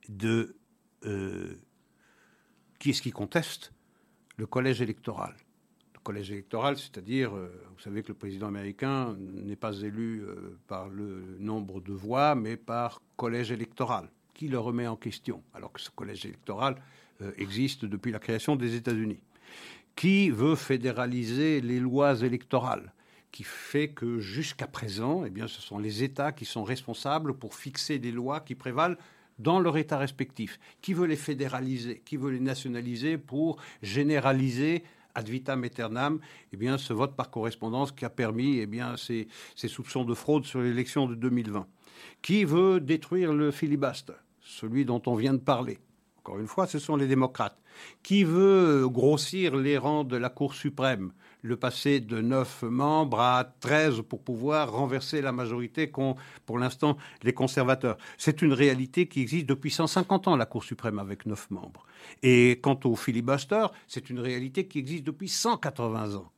[0.10, 0.56] de
[1.04, 3.72] qui est-ce qui conteste
[4.40, 5.36] le collège électoral.
[5.94, 10.58] Le collège électoral, c'est-à-dire, euh, vous savez que le président américain n'est pas élu euh,
[10.68, 15.74] par le nombre de voix, mais par collège électoral, qui le remet en question, alors
[15.74, 16.82] que ce collège électoral
[17.22, 19.20] euh, existe depuis la création des États-Unis.
[19.98, 22.94] Qui veut fédéraliser les lois électorales
[23.32, 28.00] qui fait que jusqu'à présent, eh ce sont les États qui sont responsables pour fixer
[28.00, 28.98] des lois qui prévalent
[29.40, 30.60] dans leur État respectif.
[30.82, 34.84] Qui veut les fédéraliser Qui veut les nationaliser pour généraliser
[35.16, 36.20] ad vitam aeternam,
[36.54, 38.68] eh bien, ce vote par correspondance qui a permis eh
[38.98, 39.28] ces,
[39.68, 41.68] soupçons de fraude sur l'élection de 2020.
[42.22, 45.80] Qui veut détruire le filibuster Celui dont on vient de parler?
[46.20, 47.58] Encore une fois, ce sont les démocrates.
[48.04, 51.12] Qui veut grossir les rangs de la Cour suprême
[51.42, 56.16] le passer de 9 membres à 13 pour pouvoir renverser la majorité qu'ont
[56.46, 57.98] pour l'instant les conservateurs.
[58.18, 61.86] C'est une réalité qui existe depuis 150 ans, la Cour suprême avec 9 membres.
[62.24, 66.32] Et quant au filibuster, c'est une réalité qui existe depuis 180 ans.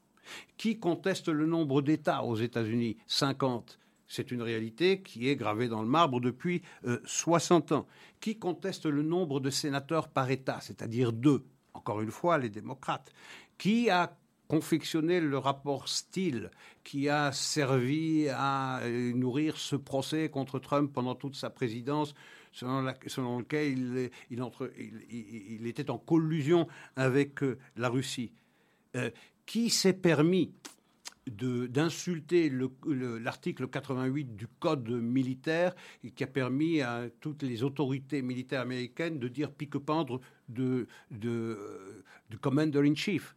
[0.57, 2.97] Qui conteste le nombre d'États aux États-Unis?
[3.07, 3.79] 50.
[4.07, 6.61] C'est une réalité qui est gravée dans le marbre depuis
[7.05, 7.87] 60 euh, ans.
[8.19, 13.11] Qui conteste le nombre de sénateurs par État, c'est-à-dire deux Encore une fois, les démocrates?
[13.57, 14.17] Qui a
[14.51, 16.51] confectionné le rapport Steele
[16.83, 22.13] qui a servi à euh, nourrir ce procès contre Trump pendant toute sa présidence,
[22.51, 22.81] selon,
[23.39, 28.33] lequel il, était en collusion avec euh, la Russie.
[29.45, 30.51] qui s'est permis
[31.27, 35.73] d'insulter l'article 88 du Code militaire
[36.13, 42.35] qui a permis à toutes les autorités militaires américaines de dire pique-pendre de, de, de
[42.35, 43.33] commander-in-chief.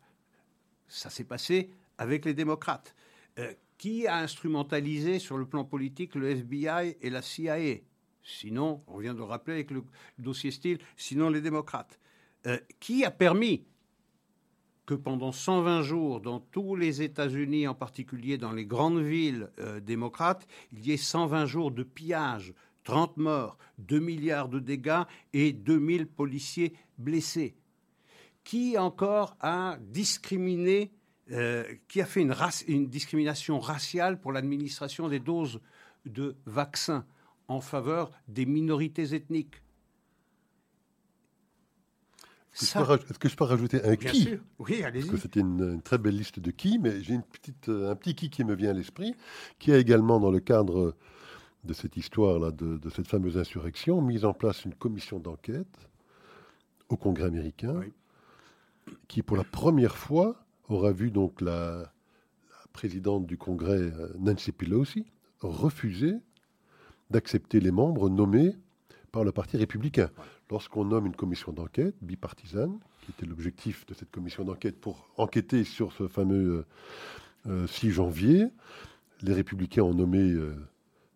[0.95, 2.95] Ça s'est passé avec les démocrates.
[3.41, 7.81] Euh, qui a instrumentalisé sur le plan politique le FBI et la CIA
[8.23, 9.83] Sinon, on vient de le rappeler avec le
[10.19, 11.99] dossier Steele, sinon les démocrates.
[12.47, 13.67] Euh, qui a permis
[14.87, 19.81] que pendant 120 jours, dans tous les États-Unis, en particulier dans les grandes villes euh,
[19.81, 25.53] démocrates, il y ait 120 jours de pillage, 30 morts, 2 milliards de dégâts et
[25.53, 27.57] 2000 policiers blessés?
[28.45, 30.93] Qui encore a discriminé,
[31.31, 32.35] euh, qui a fait une,
[32.69, 35.61] une discrimination raciale pour l'administration des doses
[36.05, 37.07] de vaccins
[37.49, 39.63] en faveur des minorités ethniques.
[42.55, 44.29] Est-ce que, je peux rajouter un qui?
[44.61, 45.03] Oui, allez-y.
[45.07, 47.97] Parce que c'était une, très belle liste de qui, mais j'ai une petite, euh, un
[47.97, 49.17] petit qui qui me vient à l'esprit,
[49.59, 50.95] qui a également, dans le cadre
[51.65, 55.89] de cette histoire-là, de, cette fameuse insurrection, mis en place une commission d'enquête
[56.89, 57.81] au Congrès américain,
[59.09, 61.93] qui pour la première fois aura vu donc la,
[62.75, 65.07] présidente du Congrès, euh, Nancy Pelosi,
[65.41, 66.17] refuser
[67.09, 68.57] d'accepter les membres nommés
[69.13, 70.11] par le Parti républicain.
[70.51, 75.65] Lorsqu'on nomme une commission d'enquête bipartisane, qui était l'objectif de cette commission d'enquête pour enquêter
[75.65, 76.67] sur ce fameux
[77.47, 78.49] 6 euh, janvier,
[79.23, 80.57] les républicains ont nommé euh,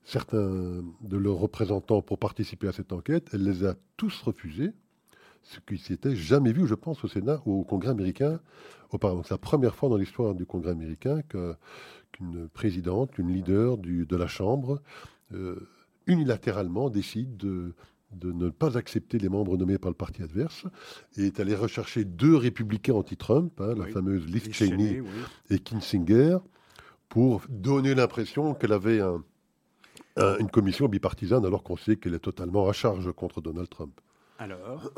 [0.04, 3.28] certains de leurs représentants pour participer à cette enquête.
[3.32, 4.72] Elle les a tous refusés,
[5.42, 8.40] ce qui s'était jamais vu, je pense, au Sénat ou au Congrès américain
[8.90, 9.22] auparavant.
[9.22, 14.26] C'est la première fois dans l'histoire du Congrès américain qu'une présidente, une leader de la
[14.26, 14.80] Chambre,
[15.34, 15.68] euh,
[16.06, 17.74] unilatéralement décide de
[18.12, 20.64] de ne pas accepter les membres nommés par le parti adverse
[21.16, 25.02] et est allé rechercher deux républicains anti-Trump, hein, la fameuse Liz Cheney,
[25.50, 26.38] et Kinsinger,
[27.08, 29.00] pour donner l'impression qu'elle avait
[30.16, 34.00] une commission bipartisane alors qu'on sait qu'elle est totalement à charge contre Donald Trump.
[34.38, 34.90] Alors,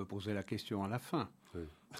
[0.00, 1.28] peut poser la question à la fin.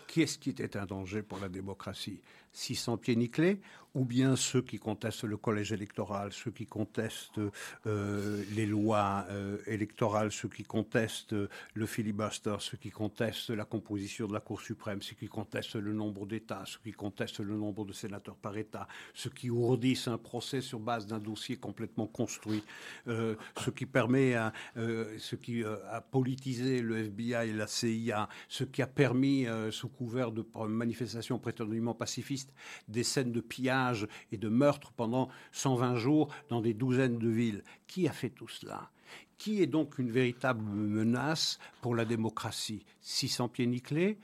[0.06, 2.20] Qui est-ce qui était un danger pour la démocratie?
[2.52, 3.60] 600 pieds nickelés
[3.94, 7.40] ou bien ceux qui contestent le collège électoral, ceux qui contestent
[7.86, 11.34] euh, les lois euh, électorales, ceux qui contestent
[11.74, 15.92] le filibuster, ceux qui contestent la composition de la Cour suprême, ceux qui contestent le
[15.92, 20.18] nombre d'États, ceux qui contestent le nombre de sénateurs par État, ceux qui ourdissent un
[20.18, 22.62] procès sur base d'un dossier complètement construit,
[23.08, 28.64] euh, ce qui permet à ce qui a politisé le FBI et la CIA, ce
[28.64, 32.39] qui a permis, sous couvert de manifestations prétendument pacifistes,
[32.88, 37.62] des scènes de pillage et de meurtre pendant 120 jours dans des douzaines de villes.
[37.86, 38.90] Qui a fait tout cela?
[39.38, 42.84] Qui est donc une véritable menace pour la démocratie?
[43.00, 44.18] 600 pieds nickelés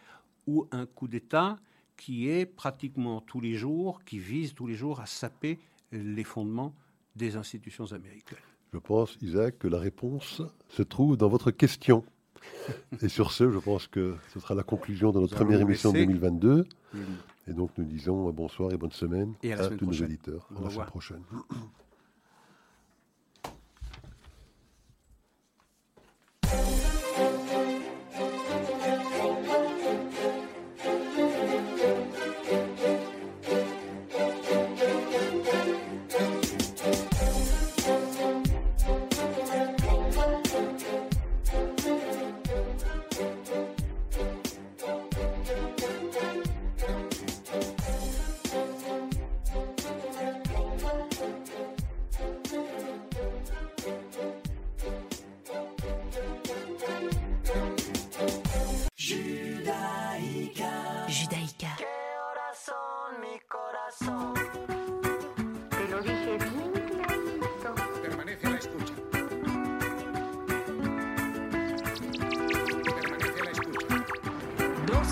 [0.47, 1.59] ou un coup d'État
[1.97, 5.59] qui est pratiquement tous les jours, qui vise tous les jours à saper
[5.93, 6.75] les fondements
[7.17, 8.39] des institutions américaines?
[8.73, 12.05] Je pense, Isaac, que la réponse se trouve dans votre question.
[13.03, 15.99] Et sur ce, je pense que ce sera la conclusion de notre première émission de
[15.99, 16.67] 2022.
[17.49, 20.49] Et donc nous disons bonsoir et bonne semaine à, tous nos éditeurs.
[20.59, 21.23] À la semaine prochaine.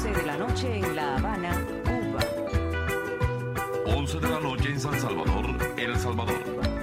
[0.05, 2.21] 11 de la noche en La Habana, Cuba.
[3.87, 5.47] 11 de la noche en San Salvador,
[5.79, 6.74] El Salvador.